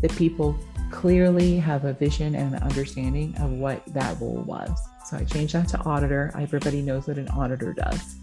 that 0.03 0.15
people 0.17 0.59
clearly 0.91 1.57
have 1.57 1.87
a 1.87 1.95
vision 1.95 2.35
and 2.35 2.55
an 2.55 2.63
understanding 2.63 3.35
of 3.39 3.51
what 3.51 3.83
that 3.95 4.21
role 4.21 4.43
was. 4.47 4.71
So 5.07 5.17
I 5.17 5.25
changed 5.25 5.55
that 5.55 5.69
to 5.69 5.79
auditor. 5.81 6.33
Everybody 6.39 6.83
knows 6.83 7.07
what 7.07 7.17
an 7.17 7.29
auditor 7.29 7.73
does. 7.73 8.17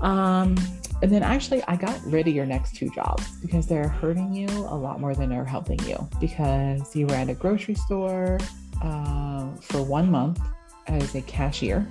Um, 0.00 0.56
and 1.02 1.12
then 1.12 1.22
actually, 1.22 1.62
I 1.64 1.76
got 1.76 2.00
rid 2.04 2.26
of 2.26 2.34
your 2.34 2.46
next 2.46 2.74
two 2.74 2.88
jobs 2.90 3.26
because 3.40 3.66
they're 3.66 3.88
hurting 3.88 4.32
you 4.32 4.48
a 4.48 4.76
lot 4.76 5.00
more 5.00 5.14
than 5.14 5.28
they're 5.28 5.44
helping 5.44 5.78
you. 5.80 6.08
Because 6.20 6.96
you 6.96 7.06
were 7.06 7.14
at 7.14 7.28
a 7.28 7.34
grocery 7.34 7.74
store 7.74 8.38
um, 8.82 9.56
for 9.60 9.82
one 9.82 10.10
month 10.10 10.40
as 10.86 11.14
a 11.14 11.22
cashier 11.22 11.86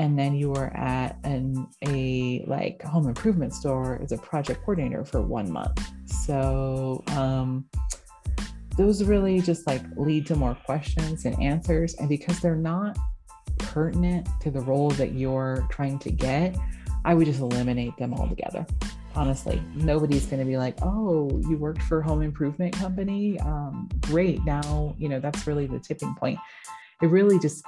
and 0.00 0.18
then 0.18 0.34
you 0.34 0.48
were 0.50 0.74
at 0.74 1.18
an 1.24 1.68
a 1.86 2.42
like 2.46 2.82
home 2.82 3.06
improvement 3.06 3.54
store 3.54 4.00
as 4.02 4.12
a 4.12 4.18
project 4.18 4.60
coordinator 4.60 5.04
for 5.04 5.20
one 5.20 5.50
month 5.50 5.78
so 6.06 7.04
um, 7.08 7.66
those 8.78 9.04
really 9.04 9.40
just 9.42 9.66
like 9.66 9.82
lead 9.96 10.26
to 10.26 10.34
more 10.34 10.54
questions 10.64 11.26
and 11.26 11.38
answers 11.40 11.94
and 11.96 12.08
because 12.08 12.40
they're 12.40 12.56
not 12.56 12.98
pertinent 13.58 14.26
to 14.40 14.50
the 14.50 14.60
role 14.60 14.90
that 14.92 15.12
you're 15.12 15.66
trying 15.70 15.98
to 15.98 16.10
get 16.10 16.56
i 17.04 17.14
would 17.14 17.26
just 17.26 17.40
eliminate 17.40 17.96
them 17.96 18.14
altogether 18.14 18.66
honestly 19.14 19.60
nobody's 19.74 20.26
going 20.26 20.38
to 20.38 20.46
be 20.46 20.56
like 20.56 20.76
oh 20.82 21.28
you 21.48 21.56
worked 21.56 21.82
for 21.82 22.00
a 22.00 22.04
home 22.04 22.22
improvement 22.22 22.72
company 22.74 23.38
um, 23.40 23.88
great 24.02 24.44
now 24.44 24.94
you 24.98 25.08
know 25.08 25.20
that's 25.20 25.46
really 25.46 25.66
the 25.66 25.78
tipping 25.78 26.14
point 26.14 26.38
it 27.02 27.06
really 27.06 27.38
just 27.38 27.64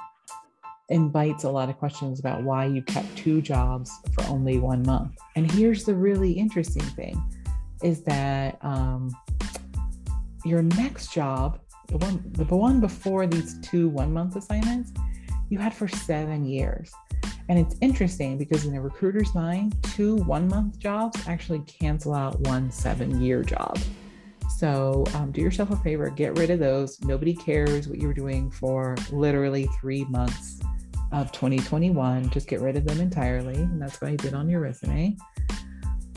invites 0.89 1.43
a 1.43 1.49
lot 1.49 1.69
of 1.69 1.77
questions 1.77 2.19
about 2.19 2.43
why 2.43 2.65
you 2.65 2.81
kept 2.81 3.15
two 3.17 3.41
jobs 3.41 3.91
for 4.13 4.23
only 4.25 4.59
one 4.59 4.83
month. 4.83 5.17
And 5.35 5.49
here's 5.51 5.85
the 5.85 5.95
really 5.95 6.31
interesting 6.31 6.83
thing 6.83 7.21
is 7.81 8.03
that 8.03 8.57
um, 8.61 9.09
your 10.45 10.61
next 10.61 11.11
job, 11.11 11.59
the 11.87 11.97
one, 11.97 12.23
the 12.33 12.45
one 12.45 12.79
before 12.79 13.27
these 13.27 13.59
two 13.61 13.89
one 13.89 14.13
month 14.13 14.35
assignments, 14.35 14.91
you 15.49 15.57
had 15.57 15.73
for 15.73 15.87
seven 15.87 16.45
years. 16.45 16.91
And 17.49 17.59
it's 17.59 17.75
interesting 17.81 18.37
because 18.37 18.65
in 18.65 18.75
a 18.75 18.81
recruiter's 18.81 19.33
mind, 19.35 19.75
two 19.83 20.17
one 20.17 20.47
month 20.47 20.79
jobs 20.79 21.19
actually 21.27 21.59
cancel 21.61 22.13
out 22.13 22.39
one 22.41 22.71
seven 22.71 23.21
year 23.21 23.43
job. 23.43 23.77
So 24.57 25.03
um, 25.15 25.31
do 25.31 25.41
yourself 25.41 25.71
a 25.71 25.75
favor, 25.77 26.09
get 26.09 26.37
rid 26.37 26.49
of 26.49 26.59
those. 26.59 27.01
Nobody 27.01 27.33
cares 27.33 27.87
what 27.87 27.99
you 27.99 28.07
were 28.07 28.13
doing 28.13 28.49
for 28.49 28.95
literally 29.11 29.67
three 29.79 30.05
months 30.05 30.59
of 31.11 31.31
2021. 31.31 32.29
Just 32.29 32.47
get 32.47 32.61
rid 32.61 32.75
of 32.77 32.85
them 32.85 32.99
entirely. 32.99 33.55
And 33.55 33.81
that's 33.81 34.01
what 34.01 34.11
I 34.11 34.15
did 34.15 34.33
on 34.33 34.49
your 34.49 34.61
resume. 34.61 35.17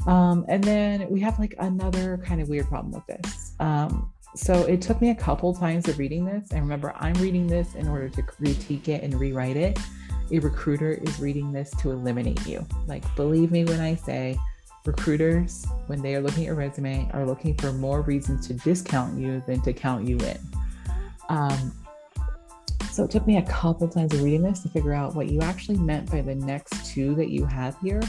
Um, 0.06 0.45
and 0.49 0.62
then 0.62 1.09
we 1.11 1.21
have 1.21 1.38
like 1.38 1.54
another 1.59 2.18
kind 2.18 2.40
of 2.40 2.49
weird 2.49 2.68
problem 2.68 2.92
with 2.92 3.06
this. 3.06 3.54
Um, 3.59 4.12
so 4.35 4.54
it 4.66 4.83
took 4.83 5.00
me 5.00 5.11
a 5.11 5.14
couple 5.14 5.54
times 5.54 5.88
of 5.88 5.99
reading 5.99 6.25
this. 6.25 6.50
And 6.52 6.61
remember, 6.62 6.95
I'm 6.97 7.14
reading 7.14 7.47
this 7.47 7.75
in 7.75 7.88
order 7.88 8.09
to 8.09 8.23
critique 8.23 8.88
it 8.88 9.02
and 9.02 9.18
rewrite 9.18 9.56
it. 9.56 9.78
A 10.33 10.38
recruiter 10.40 10.92
is 10.92 11.21
reading 11.21 11.52
this 11.52 11.71
to 11.83 11.90
eliminate 11.90 12.45
you. 12.47 12.66
Like, 12.87 13.02
believe 13.14 13.52
me 13.52 13.64
when 13.64 13.80
I 13.80 13.95
say, 13.95 14.38
recruiters, 14.85 15.66
when 15.87 16.02
they 16.02 16.14
are 16.14 16.21
looking 16.21 16.45
at 16.45 16.47
your 16.47 16.54
resume, 16.54 17.09
are 17.12 17.25
looking 17.25 17.56
for 17.56 17.73
more 17.73 18.02
reasons 18.02 18.47
to 18.49 18.54
discount 18.54 19.18
you 19.18 19.42
than 19.47 19.61
to 19.62 19.73
count 19.73 20.06
you 20.06 20.18
in. 20.18 20.38
Um, 21.28 21.73
so 22.90 23.04
it 23.04 23.11
took 23.11 23.26
me 23.26 23.37
a 23.37 23.42
couple 23.42 23.87
times 23.88 24.14
of 24.14 24.23
reading 24.23 24.42
this 24.42 24.62
to 24.62 24.68
figure 24.68 24.95
out 24.95 25.14
what 25.14 25.28
you 25.28 25.40
actually 25.42 25.78
meant 25.78 26.11
by 26.11 26.23
the 26.23 26.35
next 26.35 26.87
two 26.87 27.14
that 27.16 27.30
you 27.30 27.45
have 27.47 27.76
here. 27.80 28.00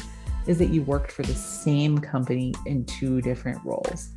is 0.47 0.57
that 0.57 0.69
you 0.69 0.81
worked 0.83 1.11
for 1.11 1.23
the 1.23 1.35
same 1.35 1.97
company 1.97 2.53
in 2.65 2.85
two 2.85 3.21
different 3.21 3.63
roles. 3.63 4.09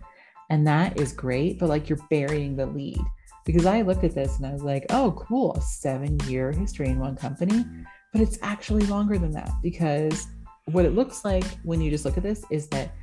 And 0.49 0.67
that 0.67 0.99
is 0.99 1.13
great, 1.13 1.59
but 1.59 1.69
like 1.69 1.89
you're 1.89 1.99
burying 2.09 2.57
the 2.57 2.67
lead 2.67 3.01
because 3.45 3.67
I 3.67 3.83
looked 3.83 4.05
at 4.05 4.15
this 4.15 4.37
and 4.37 4.47
I 4.47 4.53
was 4.53 4.63
like, 4.63 4.87
oh, 4.91 5.13
cool, 5.13 5.55
a 5.55 5.61
seven 5.61 6.19
year 6.27 6.53
history 6.53 6.89
in 6.89 6.99
one 6.99 7.17
company. 7.17 7.65
But 8.13 8.23
it's 8.23 8.39
actually 8.43 8.87
longer 8.87 9.19
than 9.19 9.31
that 9.33 9.51
because 9.63 10.27
what 10.67 10.85
it 10.85 10.95
looks 10.95 11.25
like 11.25 11.45
when 11.63 11.81
you 11.81 11.91
just 11.91 12.05
look 12.05 12.17
at 12.17 12.23
this 12.23 12.45
is 12.51 12.69
that 12.69 12.95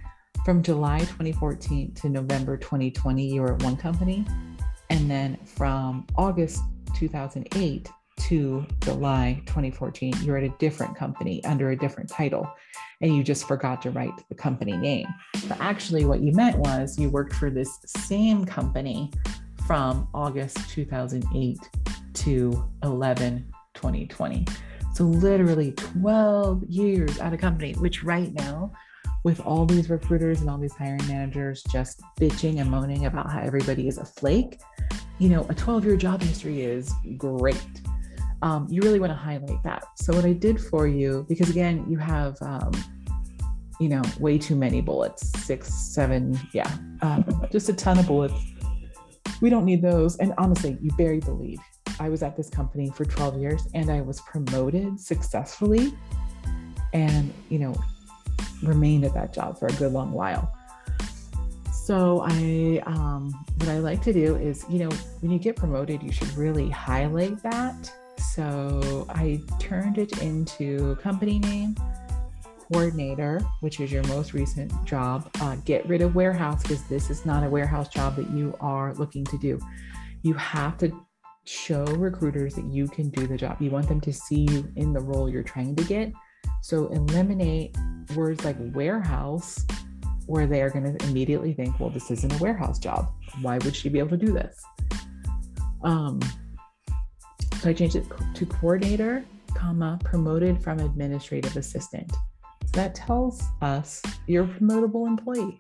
from 0.45 0.61
July 0.63 0.99
2014 0.99 1.93
to 1.95 2.09
November 2.09 2.57
2020, 2.57 3.25
you 3.25 3.41
were 3.41 3.55
at 3.55 3.63
one 3.63 3.75
company. 3.75 4.25
And 4.89 5.09
then 5.09 5.37
from 5.45 6.05
August 6.15 6.61
2008 6.95 7.89
to 8.19 8.65
July 8.81 9.41
2014, 9.45 10.13
you're 10.23 10.37
at 10.37 10.43
a 10.43 10.53
different 10.59 10.95
company 10.95 11.43
under 11.43 11.71
a 11.71 11.75
different 11.75 12.09
title. 12.09 12.49
And 13.01 13.15
you 13.15 13.23
just 13.23 13.47
forgot 13.47 13.81
to 13.83 13.91
write 13.91 14.13
the 14.29 14.35
company 14.35 14.75
name. 14.75 15.07
But 15.47 15.59
actually, 15.59 16.05
what 16.05 16.21
you 16.21 16.31
meant 16.31 16.57
was 16.57 16.97
you 16.97 17.09
worked 17.09 17.35
for 17.35 17.49
this 17.49 17.79
same 17.85 18.45
company 18.45 19.11
from 19.67 20.07
August 20.13 20.57
2008 20.69 21.59
to 22.13 22.69
11 22.83 23.53
2020. 23.73 24.45
So, 24.93 25.03
literally 25.03 25.73
12 25.73 26.63
years 26.63 27.19
at 27.19 27.33
a 27.33 27.37
company, 27.37 27.73
which 27.73 28.01
right 28.01 28.33
now, 28.33 28.71
with 29.25 29.41
all 29.41 29.65
these 29.65 29.89
recruiters 29.89 30.39
and 30.39 30.49
all 30.49 30.57
these 30.57 30.73
hiring 30.73 31.05
managers 31.07 31.61
just 31.69 32.01
bitching 32.19 32.61
and 32.61 32.71
moaning 32.71 33.05
about 33.05 33.29
how 33.29 33.39
everybody 33.41 33.89
is 33.89 33.97
a 33.97 34.05
flake, 34.05 34.57
you 35.19 35.27
know, 35.27 35.45
a 35.49 35.53
12 35.53 35.85
year 35.85 35.97
job 35.97 36.21
history 36.21 36.61
is 36.61 36.91
great. 37.17 37.81
Um, 38.41 38.67
you 38.69 38.81
really 38.81 38.99
want 38.99 39.11
to 39.11 39.17
highlight 39.17 39.61
that. 39.63 39.83
So, 39.97 40.15
what 40.15 40.23
I 40.23 40.31
did 40.31 40.61
for 40.61 40.87
you, 40.87 41.25
because 41.27 41.49
again, 41.49 41.85
you 41.89 41.97
have, 41.97 42.37
um, 42.41 42.71
you 43.81 43.89
know, 43.89 44.01
way 44.19 44.37
too 44.37 44.55
many 44.55 44.79
bullets 44.79 45.27
six, 45.43 45.73
seven, 45.73 46.39
yeah, 46.53 46.71
um, 47.01 47.45
just 47.51 47.67
a 47.67 47.73
ton 47.73 47.99
of 47.99 48.07
bullets 48.07 48.33
we 49.41 49.49
don't 49.49 49.65
need 49.65 49.81
those. 49.81 50.17
And 50.17 50.33
honestly, 50.37 50.77
you 50.81 50.91
buried 50.91 51.23
the 51.23 51.31
lead. 51.31 51.59
I 51.99 52.09
was 52.09 52.23
at 52.23 52.35
this 52.35 52.49
company 52.49 52.91
for 52.91 53.05
12 53.05 53.39
years 53.39 53.67
and 53.73 53.89
I 53.89 54.01
was 54.01 54.21
promoted 54.21 54.99
successfully 54.99 55.93
and, 56.93 57.33
you 57.49 57.59
know, 57.59 57.75
remained 58.63 59.05
at 59.05 59.13
that 59.13 59.33
job 59.33 59.59
for 59.59 59.67
a 59.67 59.73
good 59.73 59.91
long 59.91 60.11
while. 60.11 60.53
So 61.71 62.21
I, 62.25 62.81
um, 62.85 63.33
what 63.57 63.69
I 63.69 63.79
like 63.79 64.01
to 64.03 64.13
do 64.13 64.35
is, 64.35 64.65
you 64.69 64.79
know, 64.79 64.89
when 65.21 65.31
you 65.31 65.39
get 65.39 65.55
promoted, 65.55 66.03
you 66.03 66.11
should 66.11 66.35
really 66.35 66.69
highlight 66.69 67.41
that. 67.43 67.91
So 68.17 69.05
I 69.09 69.41
turned 69.59 69.97
it 69.97 70.21
into 70.21 70.95
company 70.97 71.39
name, 71.39 71.75
coordinator, 72.71 73.41
which 73.61 73.79
is 73.79 73.91
your 73.91 74.03
most 74.07 74.33
recent 74.33 74.71
job. 74.85 75.29
Uh, 75.41 75.55
get 75.65 75.87
rid 75.87 76.01
of 76.01 76.15
warehouse 76.15 76.61
because 76.63 76.83
this 76.83 77.09
is 77.09 77.25
not 77.25 77.43
a 77.43 77.49
warehouse 77.49 77.87
job 77.89 78.15
that 78.15 78.29
you 78.31 78.55
are 78.59 78.93
looking 78.95 79.23
to 79.25 79.37
do. 79.37 79.59
You 80.23 80.33
have 80.35 80.77
to 80.79 80.91
show 81.45 81.85
recruiters 81.85 82.55
that 82.55 82.65
you 82.65 82.87
can 82.87 83.09
do 83.09 83.25
the 83.25 83.37
job. 83.37 83.61
You 83.61 83.71
want 83.71 83.87
them 83.87 84.01
to 84.01 84.11
see 84.11 84.47
you 84.49 84.71
in 84.75 84.91
the 84.91 84.99
role 84.99 85.29
you're 85.29 85.43
trying 85.43 85.75
to 85.75 85.83
get. 85.85 86.11
So 86.61 86.87
eliminate 86.87 87.77
words 88.15 88.43
like 88.43 88.57
warehouse, 88.73 89.65
where 90.25 90.45
they 90.45 90.61
are 90.61 90.69
going 90.69 90.97
to 90.97 91.05
immediately 91.07 91.53
think, 91.53 91.79
well, 91.79 91.89
this 91.89 92.11
isn't 92.11 92.33
a 92.33 92.37
warehouse 92.43 92.79
job. 92.79 93.13
Why 93.41 93.59
would 93.59 93.75
she 93.75 93.87
be 93.87 93.99
able 93.99 94.17
to 94.17 94.25
do 94.25 94.33
this? 94.33 94.61
Um, 95.83 96.19
so 97.61 97.69
I 97.69 97.73
changed 97.73 97.95
it 97.95 98.05
to 98.35 98.45
coordinator, 98.45 99.23
comma, 99.53 99.99
promoted 100.03 100.61
from 100.61 100.79
administrative 100.79 101.55
assistant 101.55 102.11
that 102.77 102.93
tells 102.93 103.41
us 103.63 104.03
you're 104.27 104.43
a 104.43 104.47
promotable 104.47 105.07
employee. 105.07 105.59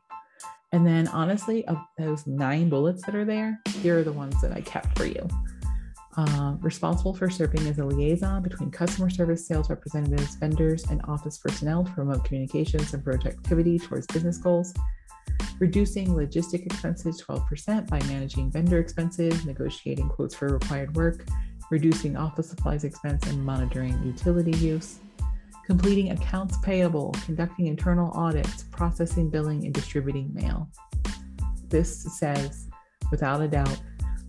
And 0.71 0.85
then, 0.85 1.07
honestly, 1.07 1.65
of 1.65 1.79
those 1.97 2.27
nine 2.27 2.69
bullets 2.69 3.03
that 3.07 3.15
are 3.15 3.25
there, 3.25 3.59
here 3.81 3.97
are 3.97 4.03
the 4.03 4.13
ones 4.13 4.39
that 4.41 4.51
I 4.51 4.61
kept 4.61 4.95
for 4.95 5.07
you. 5.07 5.27
Uh, 6.15 6.57
responsible 6.61 7.15
for 7.15 7.27
serving 7.27 7.65
as 7.67 7.79
a 7.79 7.85
liaison 7.85 8.43
between 8.43 8.69
customer 8.69 9.09
service, 9.09 9.47
sales 9.47 9.67
representatives, 9.67 10.35
vendors, 10.35 10.83
and 10.91 11.01
office 11.05 11.39
personnel 11.39 11.83
to 11.83 11.91
promote 11.93 12.23
communications 12.23 12.93
and 12.93 13.03
productivity 13.03 13.79
towards 13.79 14.05
business 14.05 14.37
goals. 14.37 14.71
Reducing 15.57 16.09
logistic 16.09 16.67
expenses 16.67 17.19
12% 17.27 17.89
by 17.89 17.99
managing 18.03 18.51
vendor 18.51 18.77
expenses, 18.77 19.43
negotiating 19.43 20.07
quotes 20.09 20.35
for 20.35 20.49
required 20.49 20.95
work, 20.95 21.25
reducing 21.71 22.15
office 22.15 22.47
supplies 22.47 22.83
expense, 22.83 23.25
and 23.25 23.43
monitoring 23.43 23.99
utility 24.03 24.55
use 24.57 24.99
completing 25.67 26.11
accounts 26.11 26.57
payable, 26.59 27.13
conducting 27.25 27.67
internal 27.67 28.09
audits, 28.17 28.63
processing 28.63 29.29
billing, 29.29 29.65
and 29.65 29.73
distributing 29.73 30.33
mail. 30.33 30.69
This 31.67 32.03
says, 32.17 32.69
without 33.11 33.41
a 33.41 33.49
doubt, 33.49 33.77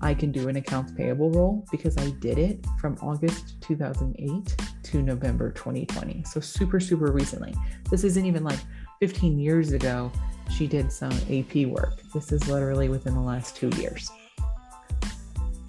I 0.01 0.15
can 0.15 0.33
do 0.33 0.49
an 0.49 0.57
accounts 0.57 0.93
payable 0.93 1.31
role 1.31 1.65
because 1.71 1.97
I 1.97 2.11
did 2.19 2.39
it 2.39 2.67
from 2.81 2.97
August 3.01 3.61
2008 3.61 4.57
to 4.83 5.01
November 5.01 5.53
2020. 5.53 6.25
So, 6.25 6.41
super, 6.41 6.81
super 6.81 7.13
recently. 7.13 7.55
This 7.89 8.03
isn't 8.03 8.27
even 8.27 8.43
like 8.43 8.59
15 8.99 9.39
years 9.39 9.71
ago, 9.71 10.11
she 10.51 10.67
did 10.67 10.91
some 10.91 11.13
AP 11.31 11.67
work. 11.67 12.01
This 12.13 12.33
is 12.33 12.49
literally 12.49 12.89
within 12.89 13.15
the 13.15 13.21
last 13.21 13.55
two 13.55 13.69
years. 13.77 14.11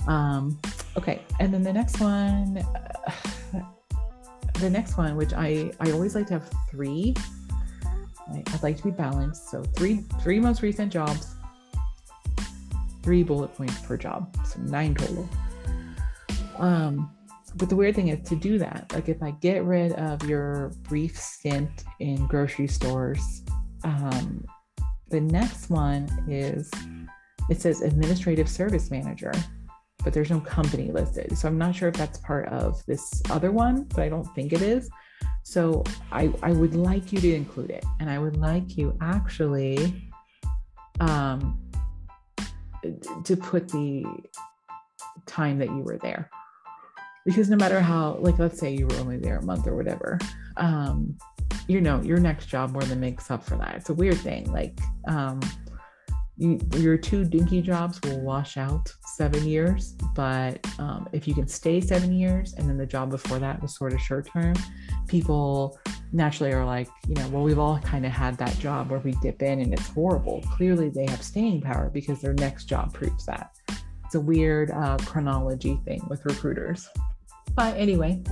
Um, 0.08 0.58
okay, 0.98 1.22
and 1.40 1.54
then 1.54 1.62
the 1.62 1.74
next 1.74 2.00
one. 2.00 2.58
Uh, 2.58 3.12
the 4.60 4.70
next 4.70 4.98
one, 4.98 5.16
which 5.16 5.34
I 5.34 5.72
I 5.80 5.92
always 5.92 6.16
like 6.16 6.28
to 6.28 6.34
have 6.34 6.50
three. 6.70 7.16
I'd 8.32 8.64
like 8.64 8.78
to 8.78 8.84
be 8.84 8.92
balanced. 8.92 9.50
So 9.50 9.64
three 9.64 10.04
three 10.22 10.40
most 10.40 10.62
recent 10.62 10.92
jobs, 10.92 11.36
three 13.02 13.24
bullet 13.24 13.54
points 13.56 13.80
per 13.82 13.98
job, 13.98 14.36
so 14.46 14.60
nine 14.62 14.94
total. 14.96 15.28
Um, 16.58 17.12
but 17.56 17.70
the 17.70 17.76
weird 17.76 17.96
thing 17.96 18.10
is 18.10 18.28
to 18.30 18.36
do 18.36 18.60
that, 18.60 18.92
like 18.94 19.10
if 19.10 19.24
I 19.24 19.32
get 19.32 19.64
rid 19.64 19.94
of 19.94 20.24
your 20.30 20.72
brief 20.84 21.18
stint 21.18 21.86
in 22.00 22.28
grocery 22.28 22.68
stores, 22.68 23.44
um, 23.84 24.46
the 25.10 25.22
next 25.22 25.70
one 25.70 26.08
is 26.28 26.70
it 27.50 27.60
says 27.60 27.82
administrative 27.82 28.48
service 28.48 28.92
manager 28.92 29.32
but 30.04 30.14
there's 30.14 30.30
no 30.30 30.40
company 30.40 30.92
listed. 30.92 31.38
So 31.38 31.48
I'm 31.48 31.58
not 31.58 31.76
sure 31.76 31.90
if 31.90 31.96
that's 31.96 32.20
part 32.20 32.48
of 32.50 32.86
this 32.86 33.22
other 33.30 33.52
one, 33.52 33.84
but 33.84 34.00
I 34.00 34.10
don't 34.10 34.26
think 34.36 34.54
it 34.54 34.62
is. 34.62 34.90
So 35.44 35.84
I, 36.12 36.32
I 36.42 36.52
would 36.52 36.76
like 36.76 37.12
you 37.12 37.20
to 37.20 37.34
include 37.34 37.72
it. 37.72 37.84
And 38.00 38.10
I 38.10 38.20
would 38.20 38.38
like 38.38 38.78
you 38.78 38.98
actually 39.02 40.10
um, 41.00 41.60
to 43.24 43.36
put 43.36 43.68
the 43.68 44.06
time 45.26 45.60
that 45.60 45.68
you 45.68 45.84
were 45.84 45.98
there. 45.98 46.30
Because 47.26 47.50
no 47.50 47.58
matter 47.58 47.82
how, 47.82 48.18
like, 48.22 48.40
let's 48.40 48.60
say 48.60 48.74
you 48.74 48.88
were 48.88 48.96
only 48.98 49.18
there 49.18 49.38
a 49.38 49.44
month 49.44 49.68
or 49.68 49.76
whatever, 49.76 50.18
um, 50.58 51.18
you 51.68 51.82
know, 51.82 52.02
your 52.02 52.20
next 52.20 52.48
job 52.48 52.72
more 52.72 52.82
than 52.84 53.00
makes 53.00 53.30
up 53.30 53.44
for 53.44 53.56
that. 53.58 53.76
It's 53.76 53.90
a 53.90 53.94
weird 53.94 54.18
thing. 54.18 54.52
Like, 54.52 54.80
um, 55.08 55.40
you, 56.40 56.58
your 56.78 56.98
two 56.98 57.26
dinky 57.26 57.62
jobs 57.62 58.00
will 58.04 58.22
wash 58.22 58.56
out 58.56 58.92
seven 59.02 59.46
years, 59.46 59.96
but 60.16 60.66
um, 60.80 61.08
if 61.12 61.28
you 61.28 61.34
can 61.34 61.48
stay 61.48 61.82
seven 61.82 62.14
years 62.14 62.54
and 62.54 62.68
then 62.68 62.78
the 62.78 62.86
job 62.86 63.10
before 63.10 63.40
that 63.40 63.62
was 63.62 63.76
sort 63.76 63.92
of 63.92 64.00
short 64.00 64.26
term, 64.26 64.56
people 65.08 65.78
naturally 66.14 66.54
are 66.54 66.66
like, 66.66 66.88
you 67.10 67.16
know, 67.16 67.28
well, 67.28 67.44
we've 67.44 67.60
all 67.60 67.78
kind 67.80 68.06
of 68.06 68.14
had 68.14 68.38
that 68.38 68.58
job 68.58 68.90
where 68.90 69.00
we 69.00 69.12
dip 69.22 69.42
in 69.42 69.60
and 69.60 69.74
it's 69.74 69.90
horrible. 69.90 70.42
Clearly, 70.56 70.90
they 70.90 71.06
have 71.08 71.22
staying 71.22 71.60
power 71.60 71.90
because 71.94 72.22
their 72.22 72.34
next 72.34 72.66
job 72.66 72.94
proves 72.94 73.26
that. 73.26 73.52
It's 74.06 74.16
a 74.16 74.22
weird 74.22 74.72
uh, 74.72 74.98
chronology 75.06 75.78
thing 75.84 76.02
with 76.10 76.24
recruiters. 76.24 76.88
But 77.54 77.76
anyway, 77.76 78.24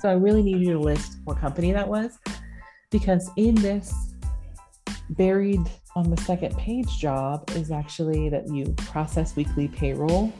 so 0.00 0.10
I 0.10 0.14
really 0.14 0.42
need 0.42 0.58
you 0.58 0.72
to 0.72 0.80
list 0.80 1.18
what 1.22 1.38
company 1.38 1.70
that 1.72 1.86
was 1.86 2.18
because 2.90 3.30
in 3.36 3.54
this 3.54 4.13
buried 5.10 5.60
on 5.96 6.10
the 6.10 6.16
second 6.22 6.56
page 6.56 6.98
job 6.98 7.48
is 7.54 7.70
actually 7.70 8.28
that 8.28 8.48
you 8.48 8.66
process 8.76 9.36
weekly 9.36 9.68
payroll 9.68 10.32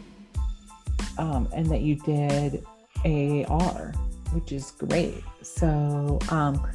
um, 1.18 1.48
and 1.55 1.66
that 1.66 1.83
you 1.83 1.96
did 1.96 2.64
AR, 3.05 3.92
which 4.33 4.53
is 4.53 4.72
great. 4.72 5.22
So, 5.42 6.18
um, 6.31 6.66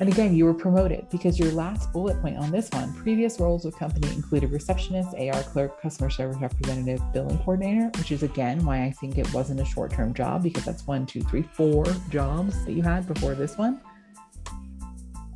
and 0.00 0.08
again, 0.08 0.34
you 0.34 0.44
were 0.44 0.54
promoted 0.54 1.08
because 1.10 1.38
your 1.38 1.52
last 1.52 1.92
bullet 1.92 2.20
point 2.20 2.36
on 2.36 2.50
this 2.50 2.68
one 2.70 2.92
previous 2.94 3.38
roles 3.38 3.64
with 3.64 3.76
company 3.78 4.12
included 4.12 4.50
receptionist, 4.50 5.14
AR 5.16 5.42
clerk, 5.44 5.80
customer 5.80 6.10
service 6.10 6.36
representative, 6.40 7.00
billing 7.12 7.38
coordinator, 7.38 7.90
which 7.96 8.10
is 8.10 8.22
again 8.24 8.64
why 8.64 8.82
I 8.82 8.90
think 8.90 9.18
it 9.18 9.32
wasn't 9.32 9.60
a 9.60 9.64
short 9.64 9.92
term 9.92 10.12
job 10.12 10.42
because 10.42 10.64
that's 10.64 10.86
one, 10.86 11.06
two, 11.06 11.22
three, 11.22 11.42
four 11.42 11.84
jobs 12.10 12.64
that 12.64 12.72
you 12.72 12.82
had 12.82 13.06
before 13.06 13.34
this 13.34 13.56
one. 13.56 13.80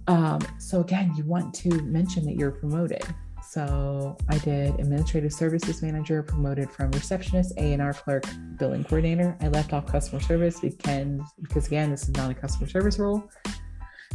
Um, 0.09 0.41
so 0.59 0.81
again, 0.81 1.13
you 1.17 1.25
want 1.25 1.55
to 1.57 1.69
mention 1.83 2.25
that 2.25 2.35
you're 2.35 2.51
promoted. 2.51 3.03
So 3.43 4.17
I 4.29 4.39
did 4.39 4.79
administrative 4.81 5.33
services 5.33 5.83
manager, 5.83 6.23
promoted 6.23 6.71
from 6.71 6.91
receptionist, 6.91 7.53
A&R 7.59 7.93
clerk, 7.93 8.25
billing 8.59 8.85
coordinator. 8.85 9.37
I 9.41 9.49
left 9.49 9.73
off 9.73 9.87
customer 9.87 10.21
service 10.21 10.61
because, 10.61 11.21
because 11.41 11.67
again, 11.67 11.91
this 11.91 12.03
is 12.05 12.11
not 12.11 12.31
a 12.31 12.35
customer 12.35 12.69
service 12.69 12.99
role. 12.99 13.31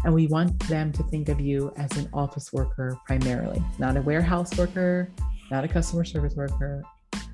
And 0.03 0.13
we 0.13 0.27
want 0.27 0.60
them 0.67 0.91
to 0.93 1.03
think 1.03 1.29
of 1.29 1.39
you 1.39 1.71
as 1.77 1.95
an 1.97 2.10
office 2.12 2.51
worker 2.51 2.97
primarily, 3.06 3.63
not 3.79 3.95
a 3.95 4.01
warehouse 4.01 4.58
worker, 4.58 5.12
not 5.49 5.63
a 5.63 5.67
customer 5.67 6.03
service 6.03 6.36
worker, 6.36 6.84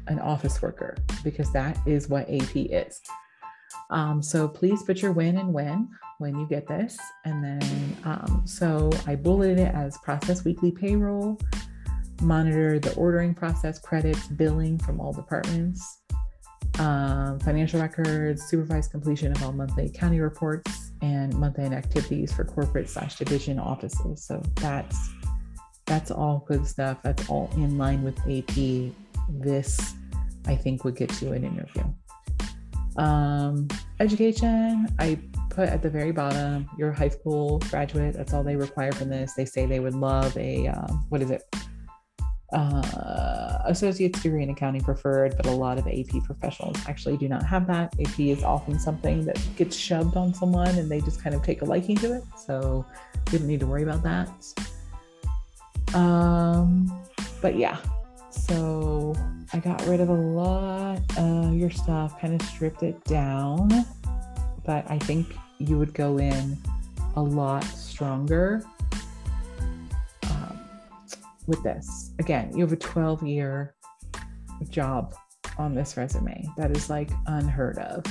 an 0.08 0.19
office 0.19 0.62
worker, 0.62 0.95
because 1.24 1.52
that 1.54 1.78
is 1.88 2.10
what 2.10 2.30
AP 2.30 2.56
is. 2.56 3.02
Um, 3.89 4.21
so 4.21 4.47
please 4.47 4.84
put 4.84 5.02
your 5.02 5.12
when 5.12 5.38
and 5.38 5.54
when 5.54 5.89
when 6.19 6.38
you 6.38 6.45
get 6.47 6.67
this. 6.67 6.97
And 7.25 7.43
then, 7.43 7.97
um, 8.04 8.43
so 8.45 8.91
I 9.08 9.15
bulleted 9.15 9.60
it 9.60 9.73
as 9.73 9.97
process 9.99 10.43
weekly 10.43 10.71
payroll, 10.71 11.39
monitor 12.21 12.78
the 12.78 12.93
ordering 12.95 13.34
process, 13.34 13.80
credits, 13.80 14.28
billing 14.28 14.78
from 14.78 14.99
all 14.99 15.13
departments, 15.13 16.02
um, 16.78 17.39
financial 17.39 17.82
records, 17.82 18.43
supervise 18.43 18.88
completion 18.88 19.32
of 19.32 19.41
all 19.43 19.54
monthly 19.54 19.89
county 19.89 20.19
reports, 20.19 20.91
and 21.02 21.34
monthly 21.36 21.63
end 21.63 21.73
activities 21.73 22.34
for 22.34 22.43
corporate 22.43 22.89
slash 22.89 23.15
division 23.15 23.58
offices. 23.58 24.23
So 24.23 24.43
that's 24.56 25.10
that's 25.86 26.12
all 26.12 26.45
good 26.47 26.67
stuff. 26.67 26.99
That's 27.02 27.28
all 27.30 27.49
in 27.56 27.78
line 27.78 28.04
with 28.04 28.19
AP. 28.30 28.93
This, 29.30 29.95
I 30.45 30.56
think, 30.56 30.84
would 30.84 30.95
get 30.95 31.21
you 31.21 31.34
an 31.34 31.43
interview. 31.43 31.84
Um, 32.97 33.67
education, 33.99 34.88
I 34.99 35.19
put 35.49 35.69
at 35.69 35.82
the 35.82 35.89
very 35.89 36.12
bottom, 36.12 36.69
your 36.78 36.91
high 36.91 37.10
school 37.10 37.60
graduate. 37.69 38.15
That's 38.15 38.34
all 38.34 38.43
they 38.43 38.56
require 38.56 38.91
from 38.91 39.10
this. 39.10 39.34
They 39.34 39.45
say 39.45 39.65
they 39.65 39.80
would 39.80 39.95
love 39.95 40.36
a, 40.38 40.67
um, 40.67 41.06
what 41.10 41.21
is 41.21 41.32
it? 41.32 41.43
Uh, 42.52 43.60
associate's 43.65 44.21
degree 44.23 44.41
in 44.41 44.49
accounting 44.49 44.82
preferred, 44.82 45.38
but 45.38 45.45
a 45.45 45.52
lot 45.52 45.78
of 45.78 45.88
AP 45.88 46.23
professionals 46.23 46.78
actually 46.88 47.15
do 47.17 47.28
not 47.28 47.43
have 47.43 47.67
that. 47.67 47.93
AP 47.99 48.19
is 48.19 48.43
often 48.43 48.80
something 48.80 49.23
that 49.25 49.39
gets 49.56 49.75
shoved 49.75 50.17
on 50.17 50.34
someone 50.34 50.69
and 50.69 50.89
they 50.89 50.99
just 51.02 51.21
kind 51.21 51.36
of 51.36 51.43
take 51.43 51.62
a 51.62 51.65
liking 51.65 51.95
to 51.97 52.15
it. 52.15 52.23
So 52.38 52.86
you 53.32 53.38
don't 53.38 53.47
need 53.47 53.60
to 53.60 53.67
worry 53.67 53.84
about 53.84 54.02
that. 54.04 54.30
Um, 55.93 56.91
but 57.41 57.56
yeah, 57.56 57.78
so 58.47 59.15
I 59.54 59.60
got 59.60 59.86
rid 59.88 59.99
of 59.99 60.10
a 60.10 60.13
lot 60.13 60.99
of 61.17 61.54
your 61.56 61.69
stuff, 61.69 62.19
kind 62.19 62.39
of 62.39 62.47
stripped 62.47 62.84
it 62.84 63.04
down. 63.06 63.69
But 64.65 64.89
I 64.89 64.99
think 64.99 65.36
you 65.58 65.78
would 65.78 65.93
go 65.93 66.17
in 66.17 66.58
a 67.15 67.21
lot 67.21 67.63
stronger 67.63 68.63
um, 70.23 70.60
with 71.47 71.62
this. 71.63 72.12
Again, 72.19 72.56
you 72.56 72.62
have 72.62 72.71
a 72.71 72.78
12 72.78 73.23
year 73.23 73.75
job 74.69 75.15
on 75.58 75.75
this 75.75 75.97
resume. 75.97 76.45
That 76.58 76.71
is 76.71 76.89
like 76.89 77.10
unheard 77.28 77.78
of. 77.80 78.04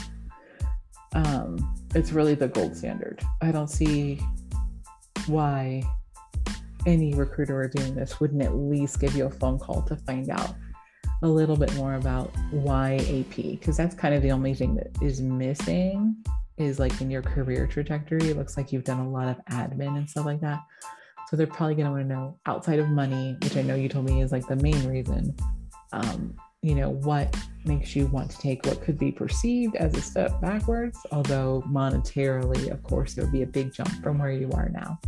Um, 1.15 1.75
it's 1.95 2.13
really 2.13 2.35
the 2.35 2.49
gold 2.49 2.77
standard. 2.77 3.21
I 3.41 3.51
don't 3.51 3.71
see 3.71 4.21
why 5.27 5.83
any 6.87 7.15
recruiter 7.15 7.69
doing 7.69 7.95
this 7.95 8.21
wouldn't 8.21 8.43
at 8.43 8.55
least 8.55 9.01
give 9.01 9.15
you 9.15 9.27
a 9.27 9.31
phone 9.31 9.59
call 9.59 9.83
to 9.83 9.97
find 9.97 10.31
out 10.31 10.55
a 11.23 11.29
little 11.29 11.57
bit 11.57 11.75
more 11.75 11.95
about 11.95 12.31
why 12.51 12.95
AP, 12.97 13.37
because 13.37 13.77
that's 13.77 13.95
kind 13.95 14.15
of 14.15 14.23
the 14.23 14.31
only 14.31 14.55
thing 14.55 14.75
that 14.77 14.91
is 15.03 15.21
missing 15.21 16.17
is 16.57 16.79
like 16.79 17.01
in 17.01 17.11
your 17.11 17.23
career 17.23 17.67
trajectory. 17.67 18.31
It 18.31 18.37
looks 18.37 18.57
like 18.57 18.73
you've 18.73 18.85
done 18.85 19.01
a 19.01 19.09
lot 19.09 19.29
of 19.29 19.37
admin 19.47 19.97
and 19.97 20.09
stuff 20.09 20.27
like 20.27 20.41
that. 20.41 20.61
So 21.29 21.37
they're 21.37 21.47
probably 21.47 21.75
going 21.75 21.87
to 21.87 21.93
want 21.93 22.09
to 22.09 22.15
know 22.15 22.39
outside 22.47 22.79
of 22.79 22.89
money, 22.89 23.37
which 23.43 23.57
I 23.57 23.63
know 23.63 23.75
you 23.75 23.89
told 23.89 24.07
me 24.07 24.23
is 24.23 24.33
like 24.33 24.47
the 24.47 24.57
main 24.57 24.89
reason. 24.89 25.37
Um, 25.93 26.35
you 26.63 26.75
know, 26.75 26.91
what 26.91 27.37
makes 27.65 27.95
you 27.95 28.07
want 28.07 28.31
to 28.31 28.39
take 28.39 28.65
what 28.67 28.81
could 28.81 28.99
be 28.99 29.13
perceived 29.13 29.77
as 29.77 29.95
a 29.95 30.01
step 30.01 30.41
backwards, 30.41 30.99
although 31.13 31.63
monetarily, 31.69 32.71
of 32.71 32.83
course, 32.83 33.17
it 33.17 33.23
would 33.23 33.33
be 33.33 33.43
a 33.43 33.47
big 33.47 33.73
jump 33.73 33.91
from 34.03 34.19
where 34.19 34.33
you 34.33 34.51
are 34.53 34.69
now 34.71 34.99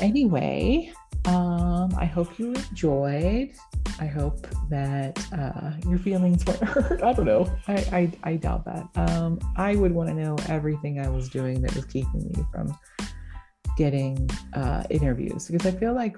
anyway, 0.00 0.92
um, 1.26 1.94
I 1.98 2.04
hope 2.04 2.38
you 2.38 2.52
enjoyed. 2.52 3.50
I 3.98 4.06
hope 4.06 4.46
that 4.68 5.18
uh, 5.32 5.72
your 5.88 5.98
feelings 5.98 6.44
weren't 6.44 6.62
hurt. 6.64 7.02
I 7.02 7.12
don't 7.12 7.26
know. 7.26 7.50
I, 7.66 7.74
I, 7.74 8.12
I 8.22 8.36
doubt 8.36 8.64
that. 8.64 8.86
Um, 8.94 9.40
I 9.56 9.76
would 9.76 9.92
want 9.92 10.08
to 10.10 10.14
know 10.14 10.36
everything 10.48 11.00
I 11.00 11.08
was 11.08 11.28
doing 11.28 11.62
that 11.62 11.74
was 11.74 11.84
keeping 11.86 12.30
me 12.34 12.44
from 12.52 12.76
getting 13.76 14.28
uh, 14.54 14.84
interviews 14.88 15.48
because 15.48 15.66
I 15.66 15.78
feel 15.78 15.94
like 15.94 16.16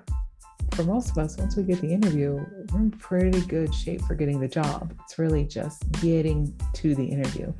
for 0.74 0.84
most 0.84 1.10
of 1.10 1.18
us, 1.18 1.36
once 1.36 1.56
we 1.56 1.62
get 1.62 1.80
the 1.80 1.92
interview, 1.92 2.44
we're 2.72 2.78
in 2.78 2.90
pretty 2.90 3.40
good 3.42 3.74
shape 3.74 4.02
for 4.02 4.14
getting 4.14 4.38
the 4.40 4.48
job. 4.48 4.94
It's 5.04 5.18
really 5.18 5.44
just 5.44 5.90
getting 6.00 6.54
to 6.74 6.94
the 6.94 7.04
interview. 7.04 7.52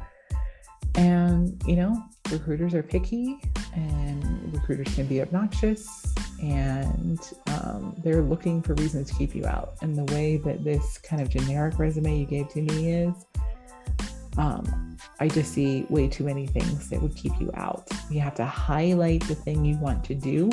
And, 0.95 1.63
you 1.67 1.77
know, 1.77 2.03
recruiters 2.31 2.75
are 2.75 2.83
picky 2.83 3.41
and 3.75 4.53
recruiters 4.53 4.95
can 4.95 5.07
be 5.07 5.21
obnoxious 5.21 6.15
and 6.43 7.21
um, 7.49 7.95
they're 8.05 8.23
looking 8.23 8.63
for 8.63 8.75
reasons 8.75 9.09
to 9.11 9.15
keep 9.17 9.35
you 9.35 9.47
out. 9.47 9.75
And 9.83 9.97
the 9.97 10.05
way 10.13 10.37
that 10.39 10.65
this 10.65 10.99
kind 10.99 11.21
of 11.21 11.29
generic 11.29 11.79
resume 11.79 12.19
you 12.19 12.27
gave 12.27 12.49
to 12.51 12.63
me 12.63 12.93
is, 12.93 13.27
um, 14.37 14.97
I 15.19 15.29
just 15.29 15.53
see 15.53 15.85
way 15.89 16.07
too 16.07 16.25
many 16.25 16.47
things 16.47 16.89
that 16.91 17.03
would 17.03 17.17
keep 17.17 17.33
you 17.41 17.51
out. 17.55 17.89
You 18.09 18.21
have 18.21 18.37
to 18.37 18.45
highlight 18.45 19.27
the 19.27 19.35
thing 19.35 19.65
you 19.65 19.77
want 19.79 20.05
to 20.05 20.15
do. 20.15 20.51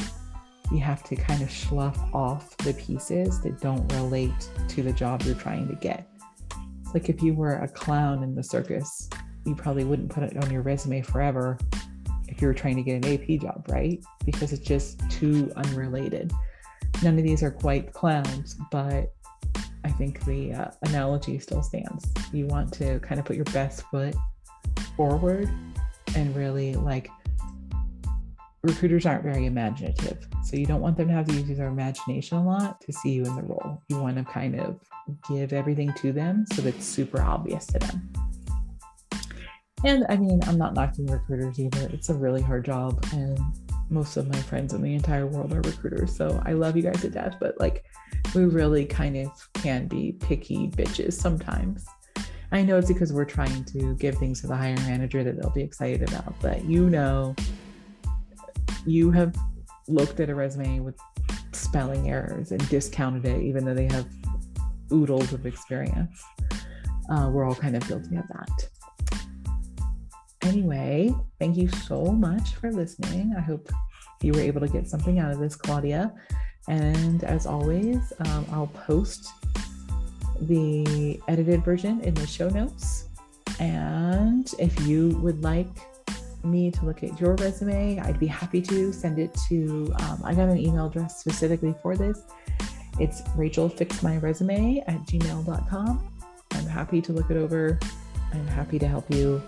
You 0.71 0.79
have 0.79 1.03
to 1.03 1.15
kind 1.15 1.43
of 1.43 1.51
slough 1.51 1.99
off 2.13 2.57
the 2.57 2.73
pieces 2.73 3.41
that 3.41 3.61
don't 3.61 3.91
relate 3.93 4.49
to 4.69 4.81
the 4.81 4.91
job 4.91 5.21
you're 5.21 5.35
trying 5.35 5.67
to 5.67 5.75
get. 5.75 6.09
It's 6.81 6.95
like 6.95 7.09
if 7.09 7.21
you 7.21 7.35
were 7.35 7.57
a 7.57 7.67
clown 7.67 8.23
in 8.23 8.33
the 8.33 8.43
circus, 8.43 9.07
you 9.45 9.55
probably 9.55 9.83
wouldn't 9.83 10.09
put 10.09 10.23
it 10.23 10.35
on 10.43 10.51
your 10.51 10.61
resume 10.61 11.01
forever 11.01 11.57
if 12.27 12.41
you 12.41 12.47
were 12.47 12.53
trying 12.53 12.75
to 12.75 12.83
get 12.83 13.05
an 13.05 13.13
AP 13.13 13.41
job, 13.41 13.65
right? 13.69 14.03
Because 14.25 14.51
it's 14.51 14.65
just 14.65 14.99
too 15.09 15.51
unrelated. 15.55 16.33
None 17.03 17.17
of 17.17 17.23
these 17.23 17.43
are 17.43 17.51
quite 17.51 17.93
clowns, 17.93 18.55
but 18.71 19.13
I 19.83 19.91
think 19.91 20.25
the 20.25 20.53
uh, 20.53 20.71
analogy 20.83 21.37
still 21.39 21.61
stands. 21.61 22.11
You 22.33 22.47
want 22.47 22.73
to 22.73 22.99
kind 22.99 23.19
of 23.19 23.25
put 23.25 23.35
your 23.35 23.45
best 23.45 23.83
foot 23.91 24.15
forward 24.97 25.49
and 26.15 26.35
really 26.35 26.73
like 26.73 27.09
recruiters 28.63 29.05
aren't 29.05 29.23
very 29.23 29.45
imaginative. 29.45 30.27
So 30.43 30.57
you 30.57 30.65
don't 30.65 30.81
want 30.81 30.97
them 30.97 31.07
to 31.09 31.13
have 31.13 31.27
to 31.27 31.33
use 31.33 31.57
their 31.57 31.67
imagination 31.67 32.37
a 32.37 32.43
lot 32.43 32.81
to 32.81 32.91
see 32.91 33.11
you 33.11 33.23
in 33.25 33.35
the 33.35 33.43
role. 33.43 33.81
You 33.89 33.99
want 33.99 34.17
to 34.17 34.23
kind 34.23 34.59
of 34.59 34.79
give 35.29 35.53
everything 35.53 35.93
to 36.01 36.11
them 36.11 36.45
so 36.53 36.63
that 36.63 36.75
it's 36.75 36.85
super 36.85 37.21
obvious 37.21 37.67
to 37.67 37.79
them. 37.79 38.11
And 39.85 40.03
I 40.09 40.17
mean, 40.17 40.39
I'm 40.47 40.57
not 40.57 40.73
knocking 40.73 41.05
recruiters 41.05 41.59
either. 41.59 41.87
It's 41.93 42.09
a 42.09 42.15
really 42.15 42.41
hard 42.41 42.65
job. 42.65 43.05
And 43.13 43.39
most 43.91 44.17
of 44.17 44.27
my 44.27 44.39
friends 44.39 44.73
in 44.73 44.81
the 44.81 44.95
entire 44.95 45.27
world 45.27 45.53
are 45.53 45.61
recruiters. 45.61 46.15
So 46.15 46.41
I 46.43 46.53
love 46.53 46.75
you 46.75 46.81
guys 46.81 47.01
to 47.01 47.09
death, 47.09 47.35
but 47.39 47.59
like 47.59 47.85
we 48.33 48.45
really 48.45 48.85
kind 48.85 49.15
of 49.15 49.29
can 49.53 49.87
be 49.87 50.13
picky 50.13 50.69
bitches 50.69 51.13
sometimes. 51.13 51.85
I 52.51 52.63
know 52.63 52.77
it's 52.77 52.87
because 52.87 53.13
we're 53.13 53.25
trying 53.25 53.63
to 53.65 53.95
give 53.95 54.15
things 54.15 54.41
to 54.41 54.47
the 54.47 54.55
hiring 54.55 54.83
manager 54.87 55.23
that 55.23 55.39
they'll 55.39 55.51
be 55.51 55.61
excited 55.61 56.09
about, 56.09 56.33
but 56.41 56.65
you 56.65 56.89
know, 56.89 57.35
you 58.87 59.11
have 59.11 59.35
looked 59.87 60.19
at 60.19 60.29
a 60.29 60.35
resume 60.35 60.79
with 60.79 60.97
spelling 61.51 62.09
errors 62.09 62.51
and 62.51 62.67
discounted 62.69 63.25
it, 63.25 63.43
even 63.43 63.65
though 63.65 63.75
they 63.75 63.87
have 63.87 64.07
oodles 64.91 65.31
of 65.31 65.45
experience. 65.45 66.23
Uh, 67.09 67.29
we're 67.31 67.45
all 67.45 67.55
kind 67.55 67.75
of 67.75 67.87
guilty 67.87 68.15
of 68.15 68.27
that. 68.29 68.69
Anyway, 70.45 71.13
thank 71.39 71.57
you 71.57 71.67
so 71.67 72.05
much 72.05 72.55
for 72.55 72.71
listening. 72.71 73.33
I 73.35 73.41
hope 73.41 73.67
you 74.21 74.31
were 74.31 74.41
able 74.41 74.61
to 74.61 74.67
get 74.67 74.87
something 74.87 75.17
out 75.17 75.31
of 75.31 75.39
this, 75.39 75.55
Claudia. 75.55 76.13
And 76.67 77.23
as 77.23 77.47
always, 77.47 78.13
um, 78.19 78.45
I'll 78.51 78.67
post 78.67 79.29
the 80.41 81.19
edited 81.27 81.65
version 81.65 81.99
in 82.01 82.13
the 82.13 82.27
show 82.27 82.49
notes. 82.49 83.05
And 83.59 84.53
if 84.59 84.79
you 84.85 85.17
would 85.23 85.43
like 85.43 85.67
me 86.43 86.69
to 86.69 86.85
look 86.85 87.03
at 87.03 87.19
your 87.19 87.33
resume, 87.35 87.99
I'd 87.99 88.19
be 88.19 88.27
happy 88.27 88.61
to 88.61 88.93
send 88.93 89.17
it 89.17 89.35
to, 89.49 89.91
um, 90.01 90.21
I 90.23 90.35
got 90.35 90.47
an 90.47 90.59
email 90.59 90.85
address 90.85 91.19
specifically 91.19 91.73
for 91.81 91.95
this. 91.95 92.21
It's 92.99 93.23
rachelfixmyresume 93.35 94.83
at 94.87 95.01
gmail.com. 95.07 96.11
I'm 96.51 96.67
happy 96.67 97.01
to 97.01 97.13
look 97.13 97.31
it 97.31 97.37
over. 97.37 97.79
I'm 98.31 98.47
happy 98.47 98.77
to 98.77 98.87
help 98.87 99.11
you 99.11 99.41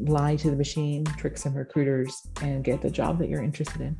lie 0.00 0.36
to 0.36 0.50
the 0.50 0.56
machine, 0.56 1.04
trick 1.04 1.36
some 1.36 1.54
recruiters, 1.54 2.26
and 2.42 2.64
get 2.64 2.80
the 2.80 2.90
job 2.90 3.18
that 3.18 3.28
you're 3.28 3.42
interested 3.42 3.80
in. 3.80 3.96